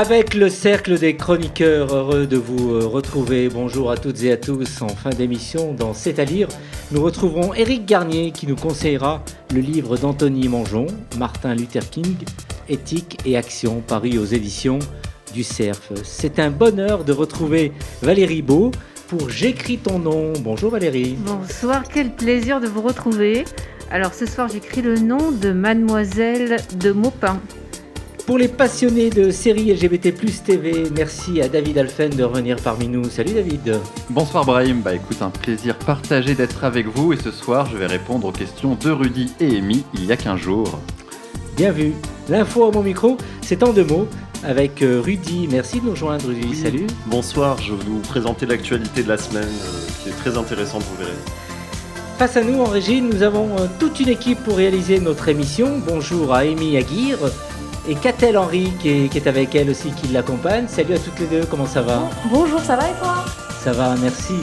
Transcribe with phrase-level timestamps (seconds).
[0.00, 3.50] Avec le cercle des chroniqueurs, heureux de vous euh, retrouver.
[3.50, 4.80] Bonjour à toutes et à tous.
[4.80, 6.48] En fin d'émission, dans C'est à lire,
[6.90, 9.22] nous retrouverons Éric Garnier qui nous conseillera
[9.52, 10.86] le livre d'Anthony Mangeon,
[11.18, 12.16] Martin Luther King,
[12.70, 14.78] Éthique et Action, paru aux éditions
[15.34, 15.92] du CERF.
[16.02, 18.70] C'est un bonheur de retrouver Valérie Beau
[19.06, 20.32] pour J'écris ton nom.
[20.40, 21.18] Bonjour Valérie.
[21.18, 23.44] Bonsoir, quel plaisir de vous retrouver.
[23.90, 27.38] Alors ce soir, j'écris le nom de Mademoiselle de Maupin.
[28.26, 33.04] Pour les passionnés de séries LGBT TV, merci à David Alphen de revenir parmi nous.
[33.04, 33.78] Salut David.
[34.08, 37.86] Bonsoir Brahim, bah écoute, un plaisir partagé d'être avec vous et ce soir je vais
[37.86, 40.78] répondre aux questions de Rudy et Amy il y a 15 jours.
[41.56, 41.92] Bien vu.
[42.28, 44.06] L'info à mon micro, c'est en deux mots
[44.44, 45.48] avec euh, Rudy.
[45.50, 46.86] Merci de nous rejoindre Rudy, salut.
[47.06, 50.96] Bonsoir, je vais vous présenter l'actualité de la semaine euh, qui est très intéressante, vous
[50.96, 51.18] verrez.
[52.18, 55.80] Face à nous en régie, nous avons euh, toute une équipe pour réaliser notre émission.
[55.86, 57.30] Bonjour à Amy Aguirre
[57.88, 60.66] et Catel Henry qui est, qui est avec elle aussi qui l'accompagne.
[60.68, 62.02] Salut à toutes les deux, comment ça va?
[62.30, 63.24] Bonjour, ça va et toi?
[63.62, 64.34] Ça va, merci.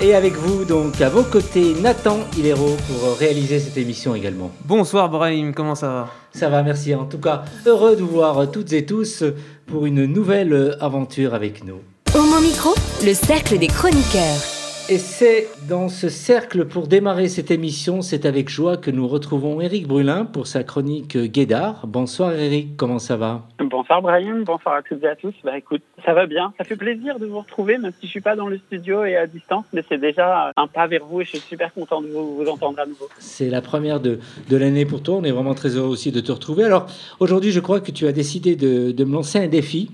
[0.00, 4.50] Et avec vous, donc, à vos côtés, Nathan Hilero pour réaliser cette émission également.
[4.64, 6.08] Bonsoir Brahim, comment ça va?
[6.32, 6.94] Ça va, merci.
[6.94, 9.24] En tout cas, heureux de vous voir toutes et tous
[9.66, 11.80] pour une nouvelle aventure avec nous.
[12.14, 14.49] Homo Micro, le cercle des chroniqueurs.
[14.92, 19.60] Et c'est dans ce cercle, pour démarrer cette émission, c'est avec joie que nous retrouvons
[19.60, 21.86] Éric Brulin pour sa chronique Guédard.
[21.86, 23.46] Bonsoir Éric, comment ça va?
[23.60, 25.32] Bonsoir Brahim, bonsoir à toutes et à tous.
[25.44, 28.20] Bah écoute, ça va bien, ça fait plaisir de vous retrouver, même si je suis
[28.20, 31.24] pas dans le studio et à distance, mais c'est déjà un pas vers vous et
[31.24, 33.08] je suis super content de vous, vous entendre à nouveau.
[33.20, 34.18] C'est la première de,
[34.48, 36.64] de l'année pour toi, on est vraiment très heureux aussi de te retrouver.
[36.64, 36.86] Alors
[37.20, 39.88] aujourd'hui, je crois que tu as décidé de, de me lancer un défi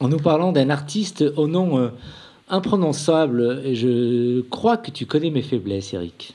[0.00, 1.78] en nous parlant d'un artiste au nom...
[1.78, 1.88] euh,
[2.48, 6.34] imprononçable et je crois que tu connais mes faiblesses, Eric.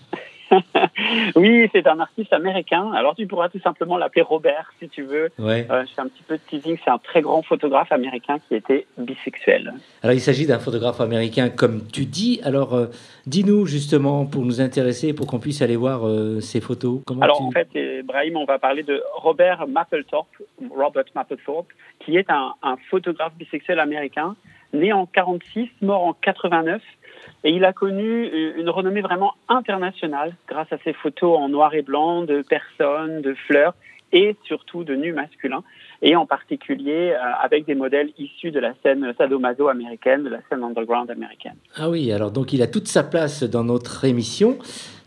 [1.35, 2.91] oui, c'est un artiste américain.
[2.93, 5.29] Alors tu pourras tout simplement l'appeler Robert si tu veux.
[5.37, 5.67] Ouais.
[5.69, 6.77] Euh, je fais un petit peu de teasing.
[6.83, 9.73] C'est un très grand photographe américain qui était bisexuel.
[10.01, 12.41] Alors il s'agit d'un photographe américain comme tu dis.
[12.43, 12.87] Alors euh,
[13.27, 17.01] dis-nous justement pour nous intéresser, pour qu'on puisse aller voir euh, ces photos.
[17.05, 17.43] Comment Alors tu...
[17.43, 20.35] en fait, Brahim, on va parler de Robert Mapplethorpe,
[20.75, 24.35] Robert Mapplethorpe, qui est un, un photographe bisexuel américain,
[24.73, 26.81] né en 46, mort en 89.
[27.43, 31.81] Et il a connu une renommée vraiment internationale grâce à ses photos en noir et
[31.81, 33.73] blanc de personnes, de fleurs
[34.11, 35.63] et surtout de nus masculins,
[36.01, 40.39] et en particulier euh, avec des modèles issus de la scène sadomaso américaine, de la
[40.49, 41.55] scène underground américaine.
[41.75, 44.57] Ah oui, alors donc il a toute sa place dans notre émission.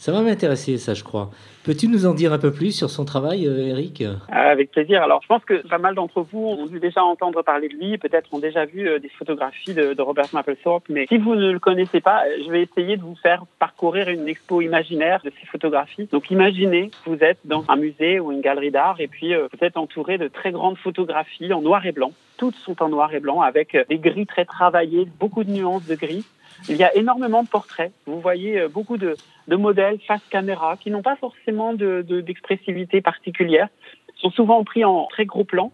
[0.02, 1.30] Ça va m'intéresser, ça, je crois.
[1.62, 4.02] Peux-tu nous en dire un peu plus sur son travail, euh, Eric?
[4.32, 5.00] Avec plaisir.
[5.00, 7.98] Alors, je pense que pas mal d'entre vous ont dû déjà entendre parler de lui,
[7.98, 11.60] peut-être ont déjà vu euh, des photographies de, Robert Mapplethorpe, mais si vous ne le
[11.60, 16.08] connaissez pas, je vais essayer de vous faire parcourir une expo imaginaire de ces photographies.
[16.10, 19.64] Donc, imaginez vous êtes dans un musée ou une galerie d'art et puis euh, vous
[19.64, 22.10] êtes entouré de très grandes photographies en noir et blanc.
[22.38, 25.94] Toutes sont en noir et blanc avec des gris très travaillés, beaucoup de nuances de
[25.94, 26.24] gris.
[26.68, 27.92] Il y a énormément de portraits.
[28.06, 29.16] Vous voyez beaucoup de,
[29.48, 33.68] de modèles face caméra qui n'ont pas forcément d'expressivité de, de, particulière,
[34.16, 35.72] sont souvent pris en très gros plan.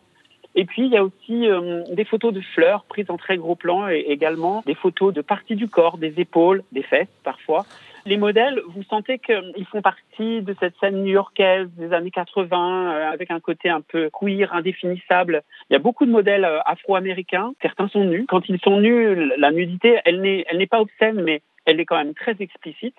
[0.55, 3.55] Et puis, il y a aussi euh, des photos de fleurs prises en très gros
[3.55, 7.67] plan et également des photos de parties du corps, des épaules, des fesses parfois.
[8.07, 13.11] Les modèles, vous sentez qu'ils font partie de cette scène new-yorkaise des années 80 euh,
[13.11, 15.43] avec un côté un peu queer, indéfinissable.
[15.69, 17.53] Il y a beaucoup de modèles euh, afro-américains.
[17.61, 18.27] Certains sont nus.
[18.29, 21.85] Quand ils sont nus, la nudité, elle n'est, elle n'est pas obscène, mais elle est
[21.85, 22.97] quand même très explicite.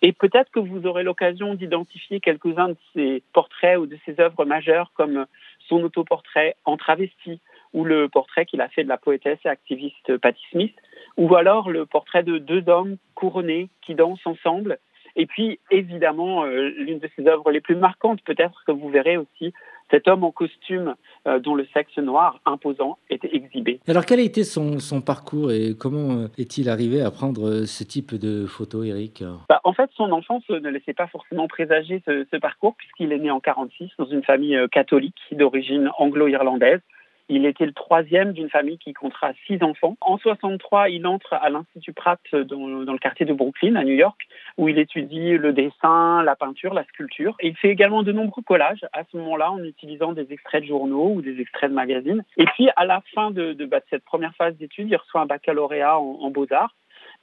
[0.00, 4.44] Et peut-être que vous aurez l'occasion d'identifier quelques-uns de ces portraits ou de ces œuvres
[4.44, 5.26] majeures comme
[5.68, 7.40] son autoportrait en travesti
[7.74, 10.74] ou le portrait qu'il a fait de la poétesse et activiste Patti Smith
[11.18, 14.78] ou alors le portrait de deux hommes couronnés qui dansent ensemble.
[15.16, 19.16] Et puis, évidemment, euh, l'une de ses œuvres les plus marquantes, peut-être que vous verrez
[19.16, 19.52] aussi,
[19.90, 20.94] cet homme en costume
[21.26, 23.80] euh, dont le sexe noir imposant était exhibé.
[23.88, 27.82] Alors, quel a été son, son parcours et comment euh, est-il arrivé à prendre ce
[27.82, 29.24] type de photos, Eric?
[29.48, 33.18] Bah, En fait, son enfance ne laissait pas forcément présager ce, ce parcours, puisqu'il est
[33.18, 36.80] né en 46 dans une famille catholique d'origine anglo-irlandaise.
[37.28, 39.96] Il était le troisième d'une famille qui comptera six enfants.
[40.00, 44.26] En 63, il entre à l'Institut Pratt dans, le quartier de Brooklyn, à New York,
[44.56, 47.36] où il étudie le dessin, la peinture, la sculpture.
[47.40, 50.68] Et il fait également de nombreux collages à ce moment-là en utilisant des extraits de
[50.68, 52.24] journaux ou des extraits de magazines.
[52.38, 55.26] Et puis, à la fin de, de, bah, cette première phase d'études, il reçoit un
[55.26, 56.74] baccalauréat en, en beaux-arts.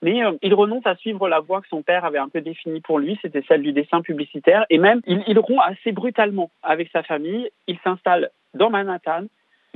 [0.02, 2.82] Mais euh, il renonce à suivre la voie que son père avait un peu définie
[2.82, 4.66] pour lui, c'était celle du dessin publicitaire.
[4.70, 7.50] Et même, il, il rompt assez brutalement avec sa famille.
[7.68, 9.26] Il s'installe dans Manhattan,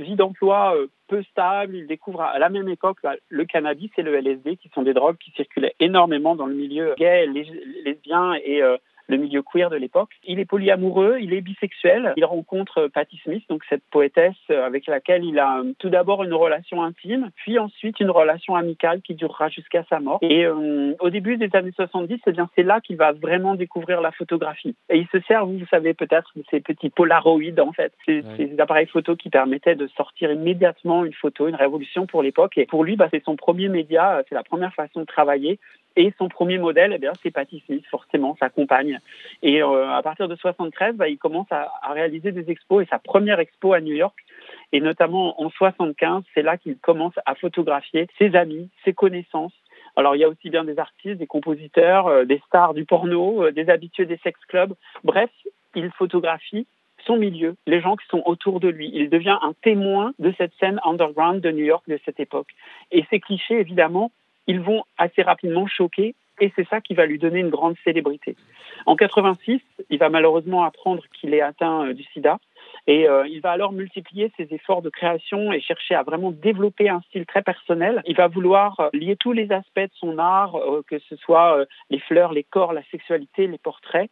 [0.00, 1.76] vie d'emploi euh, peu stable.
[1.76, 4.94] Il découvre à la même époque bah, le cannabis et le LSD, qui sont des
[4.94, 8.76] drogues qui circulaient énormément dans le milieu gay, lesbien et euh,
[9.10, 10.10] le milieu queer de l'époque.
[10.24, 12.14] Il est polyamoureux, il est bisexuel.
[12.16, 16.34] Il rencontre Patti Smith, donc cette poétesse avec laquelle il a euh, tout d'abord une
[16.34, 20.18] relation intime, puis ensuite une relation amicale qui durera jusqu'à sa mort.
[20.22, 24.00] Et euh, au début des années 70, eh bien c'est là qu'il va vraiment découvrir
[24.00, 24.76] la photographie.
[24.88, 28.60] Et il se sert, vous savez peut-être, de ces petits polaroïdes en fait, ces, ces,
[28.60, 32.56] appareils photo qui permettaient de sortir immédiatement une photo, une révolution pour l'époque.
[32.56, 35.58] Et pour lui, bah, c'est son premier média, c'est la première façon de travailler.
[35.96, 39.00] Et son premier modèle, eh bien, c'est Patti Smith, forcément, sa compagne.
[39.42, 42.84] Et euh, à partir de 73, bah, il commence à, à, réaliser des expos.
[42.84, 44.16] Et sa première expo à New York,
[44.72, 49.54] et notamment en 75, c'est là qu'il commence à photographier ses amis, ses connaissances.
[49.96, 53.44] Alors il y a aussi bien des artistes, des compositeurs, euh, des stars du porno,
[53.44, 54.74] euh, des habitués des sex clubs.
[55.02, 55.30] Bref,
[55.74, 56.66] il photographie
[57.06, 58.90] son milieu, les gens qui sont autour de lui.
[58.92, 62.48] Il devient un témoin de cette scène underground de New York de cette époque.
[62.90, 64.12] Et ces clichés, évidemment,
[64.50, 68.34] ils vont assez rapidement choquer et c'est ça qui va lui donner une grande célébrité.
[68.84, 69.60] En 86,
[69.90, 72.38] il va malheureusement apprendre qu'il est atteint euh, du sida
[72.88, 76.88] et euh, il va alors multiplier ses efforts de création et chercher à vraiment développer
[76.88, 78.02] un style très personnel.
[78.06, 80.56] Il va vouloir euh, lier tous les aspects de son art,
[80.88, 84.10] que ce soit les fleurs, les corps, la sexualité, les portraits.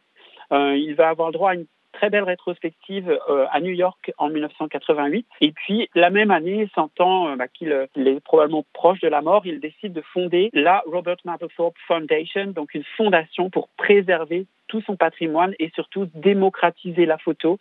[0.51, 1.65] il va avoir droit à une
[1.99, 5.27] très belle rétrospective euh, à New York en 1988.
[5.41, 9.21] Et puis, la même année, sentant euh, bah, qu'il euh, est probablement proche de la
[9.21, 14.81] mort, il décide de fonder la Robert Mapplethorpe Foundation, donc une fondation pour préserver tout
[14.81, 17.57] son patrimoine et surtout démocratiser la photo,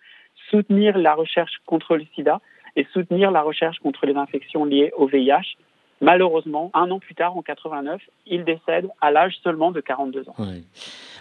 [0.50, 2.40] soutenir la recherche contre le sida
[2.76, 5.56] et soutenir la recherche contre les infections liées au VIH.
[6.00, 10.34] Malheureusement, un an plus tard, en 89, il décède à l'âge seulement de 42 ans.
[10.38, 10.62] Ouais.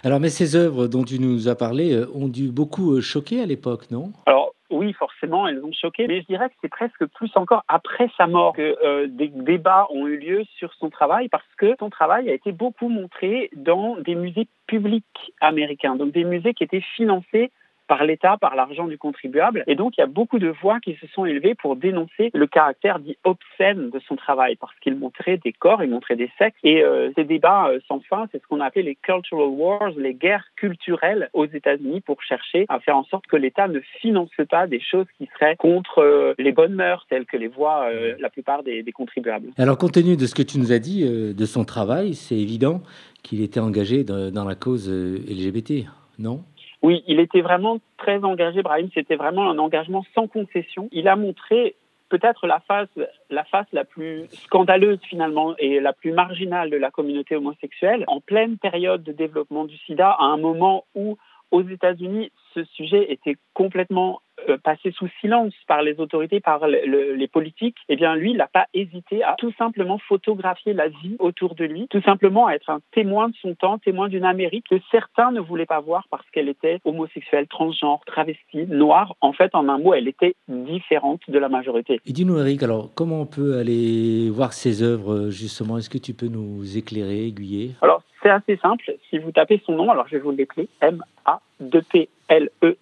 [0.04, 3.40] Alors, mais ces œuvres dont tu nous as parlé euh, ont dû beaucoup euh, choquer
[3.40, 4.12] à l'époque, non?
[4.26, 8.10] Alors, oui, forcément, elles ont choqué, mais je dirais que c'est presque plus encore après
[8.16, 11.90] sa mort que euh, des débats ont eu lieu sur son travail, parce que son
[11.90, 16.84] travail a été beaucoup montré dans des musées publics américains, donc des musées qui étaient
[16.96, 17.50] financés
[17.88, 19.64] par l'État, par l'argent du contribuable.
[19.66, 22.46] Et donc, il y a beaucoup de voix qui se sont élevées pour dénoncer le
[22.46, 26.58] caractère dit obscène de son travail, parce qu'il montrait des corps, il montrait des sexes.
[26.62, 30.14] Et euh, ces débats euh, sans fin, c'est ce qu'on appelait les cultural wars, les
[30.14, 34.66] guerres culturelles aux États-Unis pour chercher à faire en sorte que l'État ne finance pas
[34.66, 37.88] des choses qui seraient contre euh, les bonnes mœurs, telles que les voient
[38.18, 39.48] la plupart des, des, contribuables.
[39.56, 42.82] Alors, compte tenu de ce que tu nous as dit de son travail, c'est évident
[43.22, 45.86] qu'il était engagé dans, dans la cause LGBT,
[46.18, 46.44] non?
[46.82, 48.88] Oui, il était vraiment très engagé, Brahim.
[48.94, 50.88] C'était vraiment un engagement sans concession.
[50.92, 51.74] Il a montré
[52.08, 52.88] peut-être la face,
[53.30, 58.20] la face la plus scandaleuse finalement et la plus marginale de la communauté homosexuelle en
[58.20, 61.18] pleine période de développement du sida, à un moment où
[61.50, 62.30] aux États-Unis,
[62.64, 67.28] ce sujet était complètement euh, passé sous silence par les autorités, par le, le, les
[67.28, 71.54] politiques, eh bien lui, il n'a pas hésité à tout simplement photographier la vie autour
[71.54, 74.76] de lui, tout simplement à être un témoin de son temps, témoin d'une Amérique que
[74.90, 79.14] certains ne voulaient pas voir parce qu'elle était homosexuelle, transgenre, travestie, noire.
[79.20, 82.00] En fait, en un mot, elle était différente de la majorité.
[82.06, 85.78] Et dis-nous, Eric, alors comment on peut aller voir ces œuvres justement?
[85.78, 87.72] Est-ce que tu peux nous éclairer, aiguiller?
[87.82, 88.94] Alors, c'est assez simple.
[89.08, 92.76] Si vous tapez son nom, alors je vais vous l'écrire M-A-2-P-L-E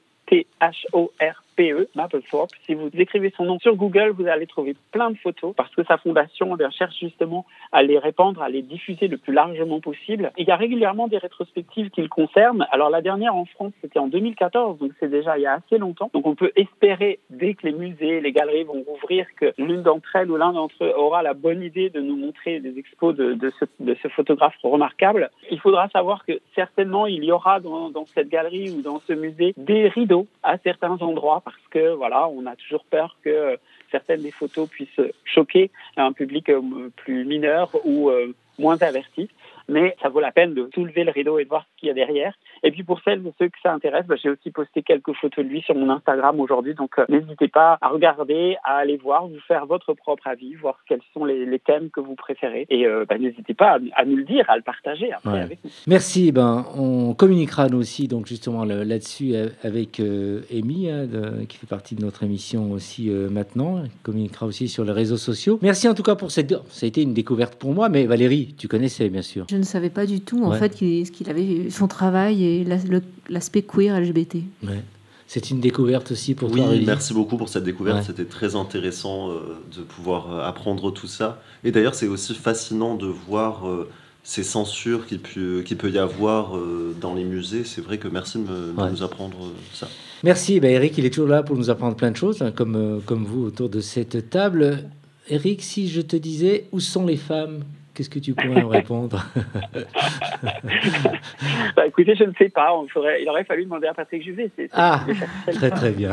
[1.57, 2.51] T-H-O-R-P-E, Mapplethorpe.
[2.65, 5.85] Si vous écrivez son nom sur Google, vous allez trouver plein de photos parce que
[5.85, 10.33] sa fondation cherche justement à les répandre, à les diffuser le plus largement possible.
[10.37, 12.67] Il y a régulièrement des rétrospectives qui le concernent.
[12.71, 15.79] Alors la dernière en France, c'était en 2014, donc c'est déjà il y a assez
[15.79, 16.11] longtemps.
[16.13, 20.15] Donc on peut espérer, dès que les musées, les galeries vont rouvrir, que l'une d'entre
[20.17, 23.53] elles ou l'un d'entre eux aura la bonne idée de nous montrer des expos de,
[23.59, 25.31] ce, photographe remarquable.
[25.51, 29.55] Il faudra savoir que certainement il y aura dans cette galerie ou dans ce musée
[29.57, 33.57] des rideaux à certains endroits parce que voilà, on a toujours peur que
[33.91, 36.51] certaines des photos puissent choquer un public
[36.97, 38.11] plus mineur ou
[38.59, 39.31] moins averti.
[39.69, 41.91] Mais ça vaut la peine de soulever le rideau et de voir ce qu'il y
[41.91, 42.35] a derrière.
[42.67, 45.45] Et puis pour celles et ceux que ça intéresse, bah, j'ai aussi posté quelques photos
[45.45, 46.75] de lui sur mon Instagram aujourd'hui.
[46.75, 50.81] Donc euh, n'hésitez pas à regarder, à aller voir, vous faire votre propre avis, voir
[50.89, 52.67] quels sont les, les thèmes que vous préférez.
[52.69, 55.41] Et euh, bah, n'hésitez pas à, à, nous le dire, à le partager après ouais.
[55.43, 55.71] avec nous.
[55.87, 56.33] Merci.
[56.33, 61.69] Ben, on communiquera nous aussi donc justement là-dessus avec euh, Amy, hein, de, qui fait
[61.69, 63.83] partie de notre émission aussi euh, maintenant.
[63.85, 65.61] Elle communiquera aussi sur les réseaux sociaux.
[65.63, 66.53] Merci en tout cas pour cette...
[66.69, 69.47] Ça a été une découverte pour moi, mais Valérie, tu connaissais bien sûr.
[69.49, 70.59] Je ne savais pas du tout en ouais.
[70.59, 74.37] fait qu'il qu avait son travail et l'aspect queer LGBT.
[74.63, 74.83] Ouais.
[75.29, 76.71] C'est une découverte aussi pour oui, toi.
[76.71, 77.99] Oui, merci beaucoup pour cette découverte.
[77.99, 78.05] Ouais.
[78.05, 81.43] C'était très intéressant euh, de pouvoir euh, apprendre tout ça.
[81.65, 83.89] Et d'ailleurs, c'est aussi fascinant de voir euh,
[84.23, 86.55] ces censures qu'il peut, peut y avoir
[87.01, 87.65] dans les musées.
[87.65, 89.37] C'est vrai que merci de, nous apprendre
[89.73, 89.89] ça.
[90.25, 90.59] Merci.
[90.59, 93.25] Ben, Eric, il est toujours là pour nous apprendre plein de choses, hein, comme, comme
[93.25, 94.85] vous autour de cette table.
[95.29, 97.63] Eric, si je te disais où sont les femmes?
[97.97, 99.25] Qu'est-ce que tu pourrais me répondre
[101.75, 102.75] bah, Écoutez, je ne sais pas.
[102.75, 102.87] On
[103.19, 104.51] il aurait fallu demander à Patrick Juvet.
[104.75, 105.01] ah,
[105.51, 106.13] très très bien.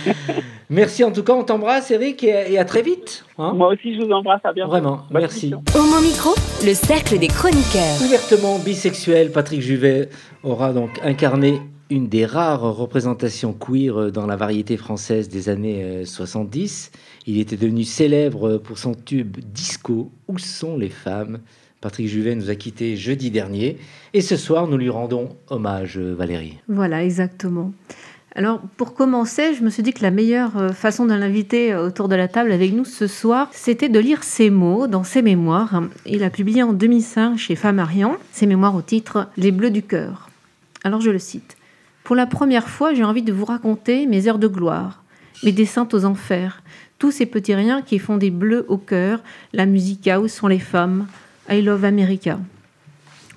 [0.70, 1.34] merci en tout cas.
[1.34, 3.24] On t'embrasse, Eric, et, à très vite.
[3.38, 3.52] Hein.
[3.54, 4.40] Moi aussi, je vous embrasse.
[4.42, 4.72] À bientôt.
[4.72, 5.54] Vraiment, merci.
[5.54, 6.30] Au mon micro,
[6.66, 8.02] le cercle des chroniqueurs.
[8.04, 10.08] Ouvertement bisexuel, Patrick Juvet
[10.42, 11.60] aura donc incarné
[11.94, 16.90] une des rares représentations queer dans la variété française des années 70.
[16.92, 16.98] Euh,
[17.28, 21.38] il était devenu célèbre pour son tube Disco Où sont les femmes?
[21.80, 23.78] Patrick Juvet nous a quittés jeudi dernier
[24.12, 26.58] et ce soir nous lui rendons hommage, Valérie.
[26.66, 27.72] Voilà, exactement.
[28.34, 31.86] Alors, pour commencer, je me suis dit que la meilleure euh, façon de l'inviter euh,
[31.86, 35.22] autour de la table avec nous ce soir, c'était de lire ses mots dans ses
[35.22, 35.84] mémoires.
[36.06, 40.30] Il a publié en 2005 chez Flammarion ses mémoires au titre Les Bleus du cœur.
[40.82, 41.56] Alors, je le cite.
[42.04, 45.02] Pour la première fois, j'ai envie de vous raconter mes heures de gloire,
[45.42, 46.62] mes descentes aux enfers,
[46.98, 49.22] tous ces petits riens qui font des bleus au cœur,
[49.54, 51.06] la musique où sont les femmes,
[51.48, 52.38] I Love America.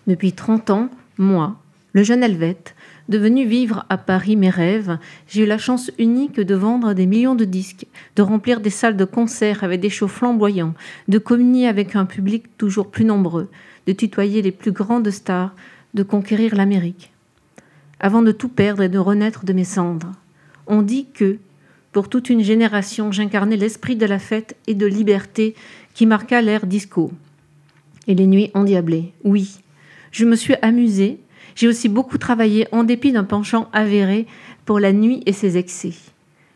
[0.05, 1.55] Depuis 30 ans, moi,
[1.93, 2.75] le jeune Helvète,
[3.07, 4.97] devenu vivre à Paris mes rêves,
[5.29, 8.97] j'ai eu la chance unique de vendre des millions de disques, de remplir des salles
[8.97, 10.73] de concert avec des shows flamboyants,
[11.07, 13.47] de communier avec un public toujours plus nombreux,
[13.87, 15.55] de tutoyer les plus grandes stars,
[15.93, 17.11] de conquérir l'Amérique.
[17.99, 20.11] Avant de tout perdre et de renaître de mes cendres.
[20.67, 21.37] On dit que,
[21.91, 25.55] pour toute une génération, j'incarnais l'esprit de la fête et de liberté
[25.93, 27.11] qui marqua l'ère disco.
[28.07, 29.59] Et les nuits endiablées, oui.
[30.11, 31.19] Je me suis amusée.
[31.55, 34.27] J'ai aussi beaucoup travaillé en dépit d'un penchant avéré
[34.65, 35.93] pour la nuit et ses excès.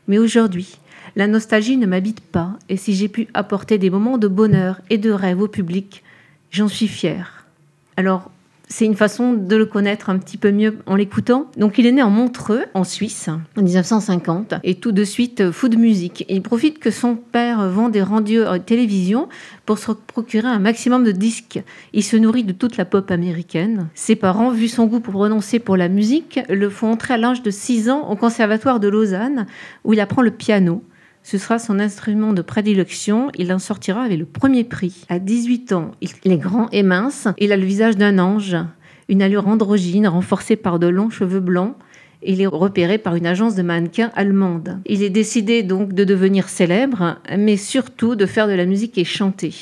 [0.07, 0.77] Mais aujourd'hui,
[1.15, 4.97] la nostalgie ne m'habite pas, et si j'ai pu apporter des moments de bonheur et
[4.97, 6.03] de rêve au public,
[6.51, 7.45] j'en suis fière.
[7.97, 8.31] Alors,
[8.71, 11.51] c'est une façon de le connaître un petit peu mieux en l'écoutant.
[11.57, 15.51] Donc il est né en Montreux, en Suisse, en 1950, et tout de suite euh,
[15.51, 16.25] fou de musique.
[16.29, 19.27] il profite que son père vend des radios à télévision
[19.65, 21.61] pour se procurer un maximum de disques.
[21.91, 23.89] Il se nourrit de toute la pop américaine.
[23.93, 27.43] Ses parents, vu son goût pour renoncer pour la musique, le font entrer à l'âge
[27.43, 29.47] de 6 ans au conservatoire de Lausanne,
[29.83, 30.81] où il apprend le piano.
[31.23, 33.29] Ce sera son instrument de prédilection.
[33.37, 35.05] Il en sortira avec le premier prix.
[35.09, 37.27] À 18 ans, il est grand et mince.
[37.37, 38.57] Il a le visage d'un ange,
[39.07, 41.75] une allure androgyne renforcée par de longs cheveux blancs.
[42.23, 44.79] Il est repéré par une agence de mannequins allemande.
[44.85, 49.03] Il est décidé donc de devenir célèbre, mais surtout de faire de la musique et
[49.03, 49.53] chanter.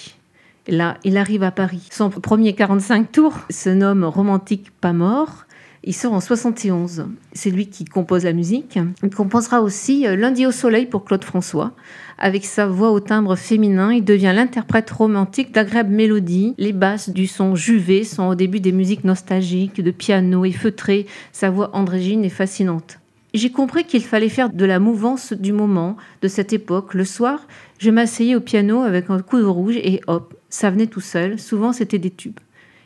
[0.67, 1.87] Là, il arrive à Paris.
[1.89, 5.45] Son premier 45 tours se nomme Romantique pas mort.
[5.83, 7.05] Il sort en 71.
[7.31, 8.77] C'est lui qui compose la musique.
[9.01, 11.71] Il composera aussi euh, Lundi au soleil pour Claude François.
[12.17, 16.53] Avec sa voix au timbre féminin, il devient l'interprète romantique d'agréables mélodies.
[16.57, 21.05] Les basses du son juvé sont au début des musiques nostalgiques, de piano et feutré.
[21.31, 22.99] Sa voix androgyne est fascinante.
[23.33, 26.93] J'ai compris qu'il fallait faire de la mouvance du moment, de cette époque.
[26.93, 30.87] Le soir, je m'asseyais au piano avec un coup de rouge et hop, ça venait
[30.87, 31.39] tout seul.
[31.39, 32.39] Souvent, c'était des tubes.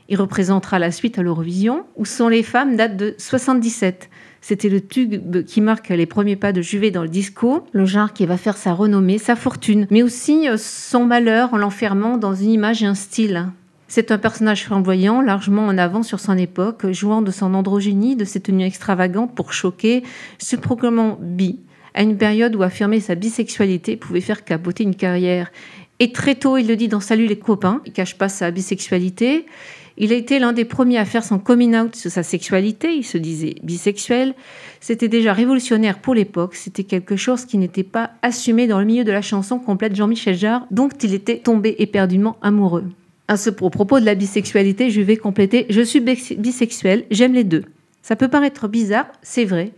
[0.09, 1.85] Il représentera la suite à l'Eurovision.
[1.95, 4.09] Où sont les femmes date de 77.
[4.41, 8.11] C'était le tube qui marque les premiers pas de Juvet dans le disco, le genre
[8.11, 12.35] qui va faire sa renommée, sa fortune, mais aussi euh, son malheur en l'enfermant dans
[12.35, 13.47] une image et un style.
[13.87, 18.25] C'est un personnage flamboyant, largement en avant sur son époque, jouant de son androgynie, de
[18.25, 20.03] ses tenues extravagantes pour choquer,
[20.39, 21.59] se proclamant bi,
[21.93, 25.51] à une période où affirmer sa bisexualité pouvait faire capoter une carrière.
[25.99, 29.45] Et très tôt, il le dit dans Salut les copains, il cache pas sa bisexualité.
[29.97, 33.03] Il a été l'un des premiers à faire son coming out sur sa sexualité, il
[33.03, 34.33] se disait bisexuel.
[34.79, 39.03] C'était déjà révolutionnaire pour l'époque, c'était quelque chose qui n'était pas assumé dans le milieu
[39.03, 42.85] de la chanson complète Jean-Michel Jarre, dont il était tombé éperdument amoureux.
[43.27, 47.63] À ce propos de la bisexualité, je vais compléter Je suis bisexuel, j'aime les deux.
[48.01, 49.71] Ça peut paraître bizarre, c'est vrai.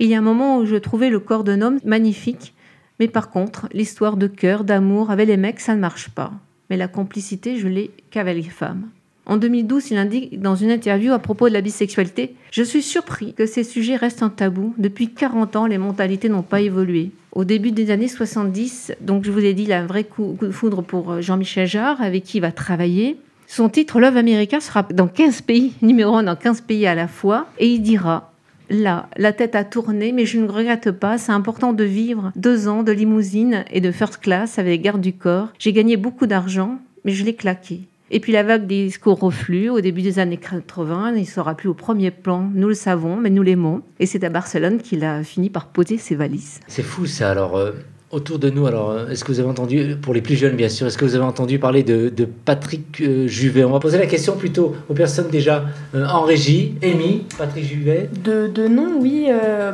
[0.00, 2.54] Il y a un moment où je trouvais le corps d'un homme magnifique,
[2.98, 6.32] mais par contre, l'histoire de cœur, d'amour avec les mecs, ça ne marche pas.
[6.68, 8.90] Mais la complicité, je l'ai qu'avec les femmes.
[9.30, 13.32] En 2012, il indique dans une interview à propos de la bisexualité Je suis surpris
[13.32, 14.74] que ces sujets restent un tabou.
[14.76, 17.12] Depuis 40 ans, les mentalités n'ont pas évolué.
[17.30, 20.36] Au début des années 70, donc je vous ai dit, il a un vrai coup
[20.42, 23.18] de foudre pour euh, Jean-Michel Jarre, avec qui il va travailler.
[23.46, 27.06] Son titre Love America sera dans 15 pays, numéro 1 dans 15 pays à la
[27.06, 28.32] fois, et il dira
[28.68, 31.18] Là, la tête a tourné, mais je ne regrette pas.
[31.18, 35.00] C'est important de vivre deux ans de limousine et de first class avec les gardes
[35.00, 35.50] du corps.
[35.60, 37.82] J'ai gagné beaucoup d'argent, mais je l'ai claqué.
[38.10, 41.54] Et puis la vague des discours reflux au début des années 80, il ne sera
[41.54, 42.50] plus au premier plan.
[42.54, 43.82] Nous le savons, mais nous l'aimons.
[43.98, 46.60] Et c'est à Barcelone qu'il a fini par poser ses valises.
[46.66, 47.30] C'est fou ça.
[47.30, 47.72] Alors, euh,
[48.10, 50.68] autour de nous, alors, euh, est-ce que vous avez entendu, pour les plus jeunes bien
[50.68, 52.10] sûr, est-ce que vous avez entendu parler de,
[52.44, 53.64] Patrick euh, Juvet?
[53.64, 55.64] On va poser la question plutôt aux personnes déjà
[55.94, 56.74] euh, en régie.
[56.82, 58.10] Amy, Patrick Juvet?
[58.24, 59.28] De, de nom, oui.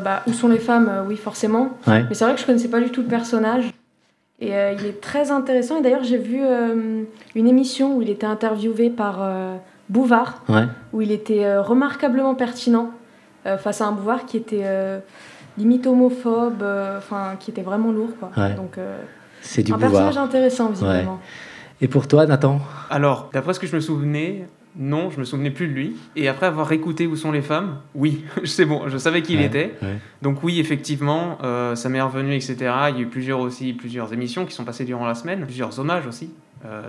[0.04, 0.90] bah, où sont les femmes?
[1.08, 1.78] Oui, forcément.
[1.86, 3.64] Mais c'est vrai que je connaissais pas du tout le personnage.
[4.40, 5.78] Et il est très intéressant.
[5.78, 6.42] Et d'ailleurs, j'ai vu
[7.34, 9.26] une émission où il était interviewé par
[9.88, 10.42] Bouvard,
[10.92, 12.90] où il était remarquablement pertinent
[13.58, 14.64] face à un Bouvard qui était
[15.58, 18.30] limite homophobe, euh, enfin qui était vraiment lourd quoi.
[18.56, 18.98] Donc euh,
[19.40, 21.20] c'est du un personnage intéressant visiblement.
[21.80, 22.58] Et pour toi, Nathan?
[22.88, 25.96] Alors, d'après ce que je me souvenais, non, je me souvenais plus de lui.
[26.16, 29.42] Et après avoir écouté Où sont les femmes, oui, c'est bon, je savais qui il
[29.42, 29.74] était.
[30.22, 32.56] Donc oui, effectivement, euh, ça m'est revenu, etc.
[32.90, 35.78] Il y a eu plusieurs aussi, plusieurs émissions qui sont passées durant la semaine, plusieurs
[35.78, 36.30] hommages aussi.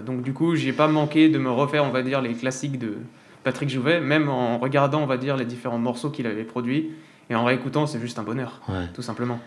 [0.06, 2.98] donc du coup, j'ai pas manqué de me refaire, on va dire, les classiques de
[3.44, 6.90] Patrick Jouvet, même en regardant, on va dire, les différents morceaux qu'il avait produits.
[7.30, 8.62] Et en réécoutant, c'est juste un bonheur,
[8.94, 9.40] tout simplement.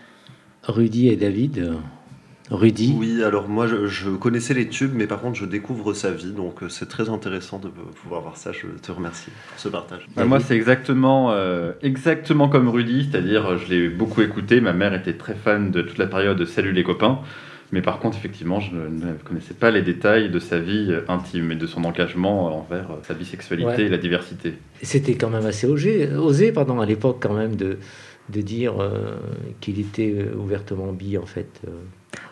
[0.63, 1.75] Rudy et David euh,
[2.51, 2.93] Rudy?
[2.97, 6.61] Oui, alors moi je, connaissais les tubes, mais par contre je découvre sa vie, donc
[6.61, 8.51] euh, c'est très intéressant de pouvoir voir ça.
[8.51, 10.05] Je te remercie pour ce partage.
[10.15, 14.61] Bah, moi c'est exactement, euh, exactement comme Rudy, c'est-à-dire je l'ai beaucoup écouté.
[14.61, 17.19] Ma mère était très fan de toute la période de Salut les copains.
[17.73, 21.55] Mais par contre, effectivement, je ne connaissais pas les détails de sa vie intime et
[21.55, 24.55] de son engagement envers sa bisexualité et la diversité.
[24.81, 27.77] C'était quand même assez osé, osé pardon, à l'époque quand même de,
[28.31, 29.17] de dire euh,
[29.59, 31.61] qu'il était euh, ouvertement bi en fait.
[31.67, 31.71] Euh,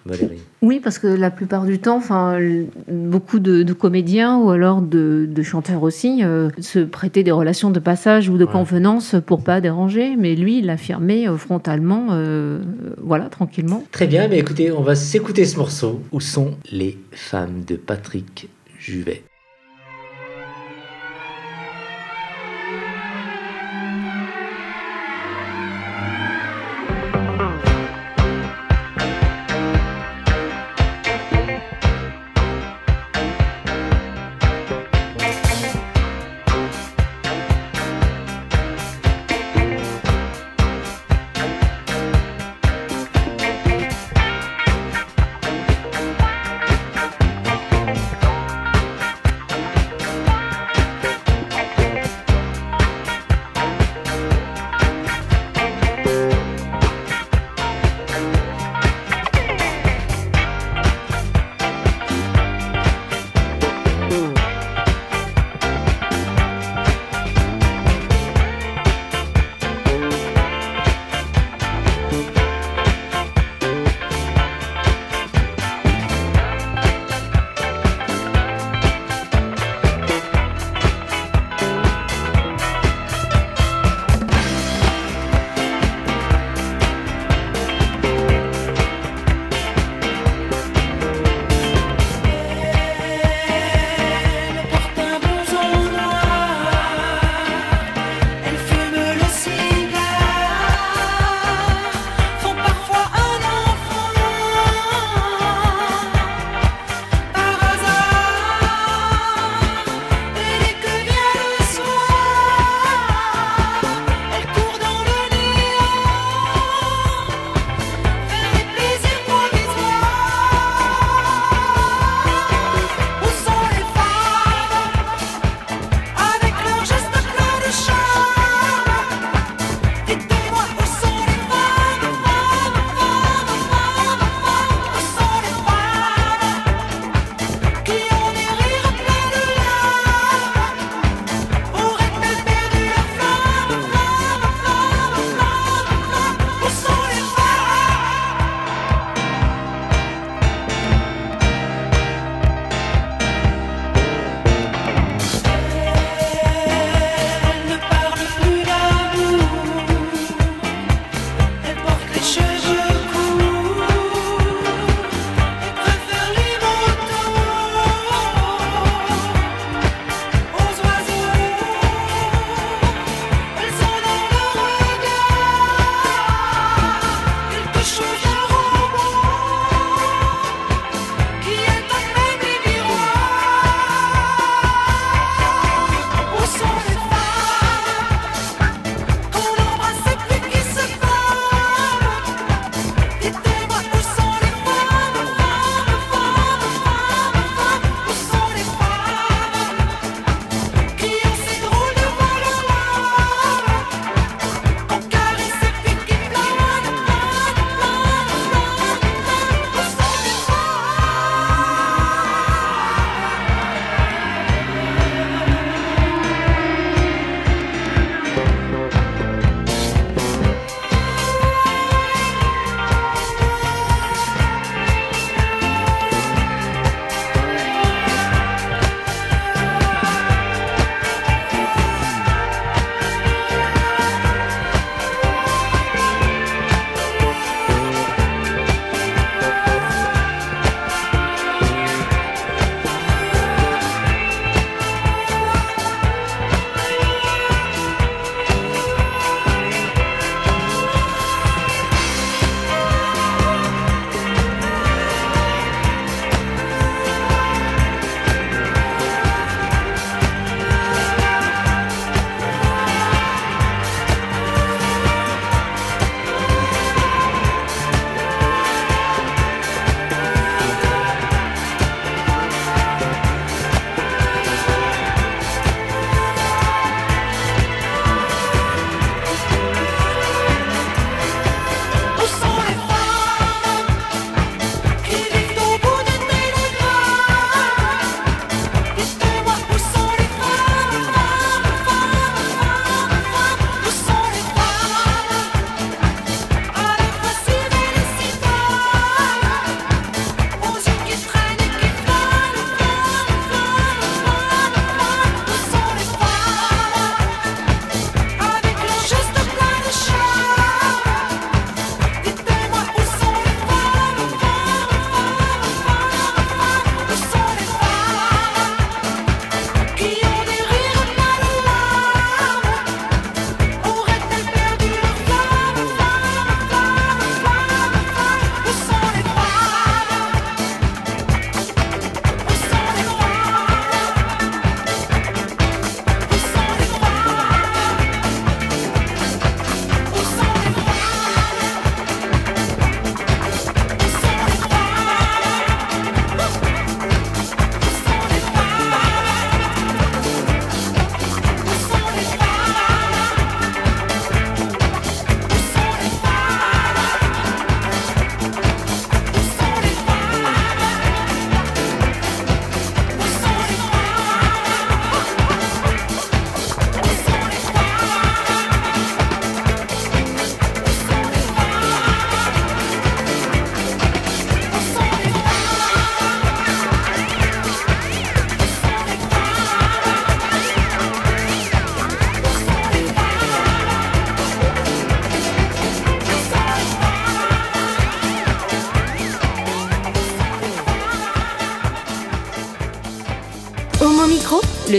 [0.06, 0.42] Valérie.
[0.62, 2.38] Oui, parce que la plupart du temps, enfin,
[2.88, 6.22] beaucoup de, comédiens ou alors de, chanteurs aussi
[6.60, 10.70] se prêtaient des relations de passage ou de convenance pour pas déranger, mais lui, il
[10.70, 12.08] affirmait frontalement,
[13.02, 13.84] voilà, tranquillement.
[13.92, 16.02] Très bien, mais écoutez, on va s'écouter ce morceau.
[16.12, 19.24] Où sont les femmes de Patrick Juvet?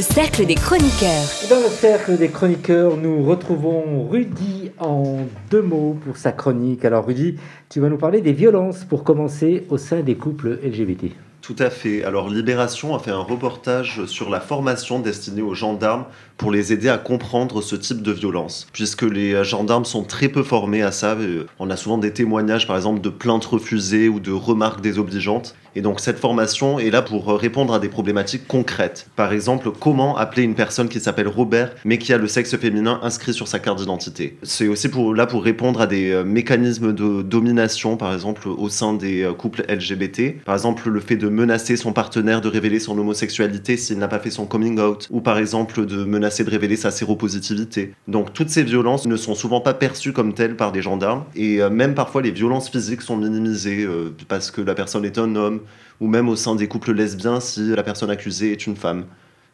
[0.01, 1.29] Le cercle des chroniqueurs.
[1.51, 6.87] Dans le cercle des chroniqueurs, nous retrouvons Rudy en deux mots pour sa chronique.
[6.87, 7.37] Alors Rudy,
[7.69, 11.13] tu vas nous parler des violences pour commencer au sein des couples LGBT.
[11.43, 12.03] Tout à fait.
[12.03, 16.07] Alors Libération a fait un reportage sur la formation destinée aux gendarmes
[16.39, 18.69] pour les aider à comprendre ce type de violence.
[18.73, 21.15] Puisque les gendarmes sont très peu formés à ça.
[21.15, 25.55] Euh, on a souvent des témoignages par exemple de plaintes refusées ou de remarques désobligeantes.
[25.77, 29.09] Et donc cette formation est là pour répondre à des problématiques concrètes.
[29.17, 33.01] Par exemple, comment appeler une personne qui s'appelle Robert mais qui a le sexe féminin
[33.03, 34.37] inscrit sur sa carte d'identité.
[34.43, 38.69] C'est aussi pour, là pour répondre à des euh, mécanismes de domination, par exemple au
[38.69, 40.43] sein des euh, couples LGBT.
[40.45, 44.19] Par exemple, le fait de menacer son partenaire de révéler son homosexualité s'il n'a pas
[44.19, 45.09] fait son coming out.
[45.11, 47.95] Ou par exemple de menacer de révéler sa séropositivité.
[48.09, 51.25] Donc toutes ces violences ne sont souvent pas perçues comme telles par des gendarmes.
[51.35, 53.87] Et euh, même parfois les violences physiques sont minimisées
[54.29, 55.60] parce que la personne est un homme
[56.01, 59.05] ou même au sein des couples lesbiens si la personne accusée est une femme.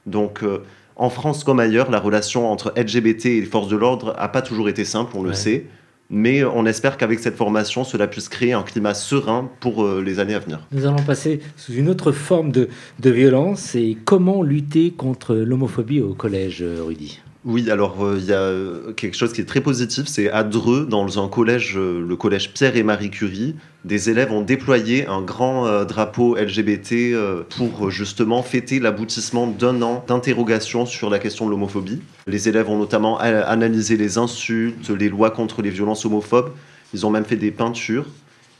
[0.06, 0.62] Donc euh,
[0.96, 4.42] en France comme ailleurs, la relation entre LGBT et les forces de l'ordre n'a pas
[4.42, 5.66] toujours été simple, on le sait.
[6.08, 10.20] Mais on espère qu'avec cette formation, cela puisse créer un climat serein pour euh, les
[10.20, 10.60] années à venir.
[10.70, 12.68] Nous allons passer sous une autre forme de,
[13.00, 17.20] de violence et comment lutter contre l'homophobie au collège, Rudy?
[17.46, 20.42] Oui, alors euh, il y a euh, quelque chose qui est très positif, c'est à
[20.42, 23.54] Dreux, dans un collège, euh, le collège Pierre et Marie Curie,
[23.84, 27.14] des élèves ont déployé un grand drapeau LGBT
[27.56, 32.02] pour justement fêter l'aboutissement d'un an d'interrogation sur la question de l'homophobie.
[32.26, 36.50] Les élèves ont notamment analysé les insultes, les lois contre les violences homophobes,
[36.94, 38.06] ils ont même fait des peintures.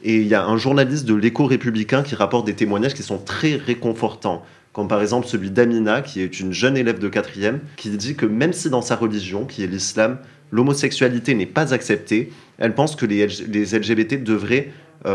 [0.05, 3.19] Et il y a un journaliste de l'écho républicain qui rapporte des témoignages qui sont
[3.19, 4.45] très réconfortants
[4.77, 8.27] comme par exemple celui d'Amina, qui est une jeune élève de quatrième, qui dit que
[8.27, 10.19] même si dans sa religion, qui est l'islam,
[10.53, 14.69] l'homosexualité n'est pas acceptée, elle pense que les, les LGBT devraient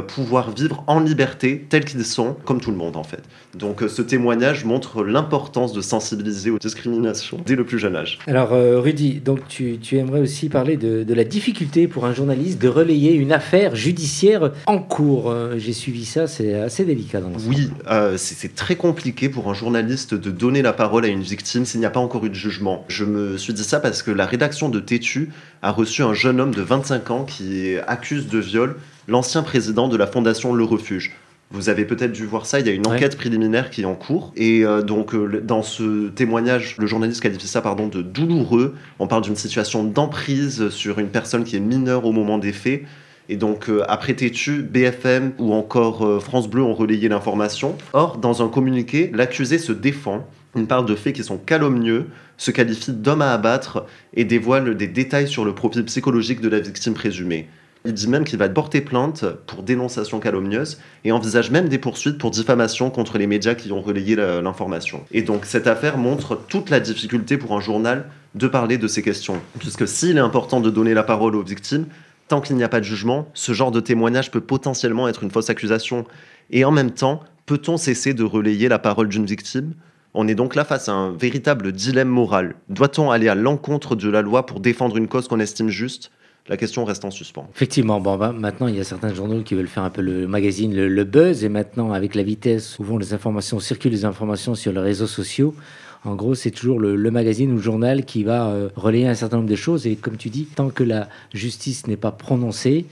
[0.08, 3.24] pouvoir vivre en liberté tels qu'ils sont, comme tout le monde en fait.
[3.56, 8.20] Donc euh, ce témoignage montre l'importance de sensibiliser aux discriminations dès le plus jeune âge.
[8.28, 12.14] Alors euh, Rudy, donc tu, tu, aimerais aussi parler de, de, la difficulté pour un
[12.14, 15.34] journaliste de relayer une affaire judiciaire en cours.
[15.58, 17.22] J'ai suivi ça, c'est assez délicat.
[17.22, 17.70] Dans oui,
[18.18, 21.86] c'est très compliqué pour un journaliste de donner la parole à une victime s'il n'y
[21.86, 22.86] a pas encore eu de jugement.
[22.88, 25.30] Je me suis dit ça parce que la rédaction de Tétu
[25.62, 28.76] a reçu un jeune homme de 25 ans qui accuse de viol
[29.08, 31.12] l'ancien président de la fondation Le Refuge.
[31.54, 33.96] Vous avez peut-être dû voir ça, il y a une enquête préliminaire qui est en
[33.96, 34.32] cours.
[34.38, 38.76] Et euh, donc, euh, dans ce témoignage, le journaliste qualifie ça pardon, de douloureux.
[39.00, 42.84] On parle d'une situation d'emprise sur une personne qui est mineure au moment des faits.
[43.28, 47.76] Et donc, euh, après Tétu, BFM ou encore France Bleu ont relayé l'information.
[47.92, 50.26] Or, dans un communiqué, l'accusé se défend.
[50.56, 54.88] Il parle de faits qui sont calomnieux, se qualifie d'homme à abattre et dévoile des
[54.88, 57.50] détails sur le profil psychologique de la victime présumée.
[57.84, 62.20] Il dit même qu'il va porter plainte pour dénonciation calomnieuse et envisage même des poursuites
[62.20, 65.04] pour diffamation contre les médias qui ont relayé l'information.
[65.12, 69.02] Et donc cette affaire montre toute la difficulté pour un journal de parler de ces
[69.02, 69.42] questions.
[69.58, 71.88] Puisque s'il est important de donner la parole aux victimes,
[72.28, 75.32] tant qu'il n'y a pas de jugement, ce genre de témoignage peut potentiellement être une
[75.32, 76.06] fausse accusation.
[76.52, 79.74] Et en même temps, peut-on cesser de relayer la parole d'une victime?
[80.14, 82.56] On est donc là face à un véritable dilemme moral.
[82.70, 86.12] Doit-on aller à l'encontre de la loi pour défendre une cause qu'on estime juste?
[86.52, 87.48] La question reste en suspens.
[87.56, 90.28] Effectivement, bon, bah, maintenant il y a certains journaux qui veulent faire un peu le
[90.28, 94.54] magazine, le, buzz, et maintenant avec la vitesse où vont les informations, circulent les informations
[94.54, 95.56] sur les réseaux sociaux,
[96.04, 99.38] en gros, c'est toujours le, magazine ou le journal qui va euh, relayer un certain
[99.38, 99.86] nombre de choses.
[99.86, 102.86] Et comme tu dis, tant que la justice n'est pas prononcée,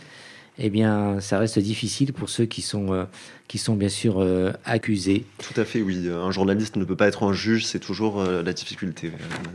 [0.62, 3.06] eh bien, ça reste difficile pour ceux qui sont, euh,
[3.48, 5.24] qui sont bien sûr euh, accusés.
[5.38, 6.10] Tout à fait, oui.
[6.10, 9.12] Un journaliste ne peut pas être un juge, c'est toujours euh, la difficulté.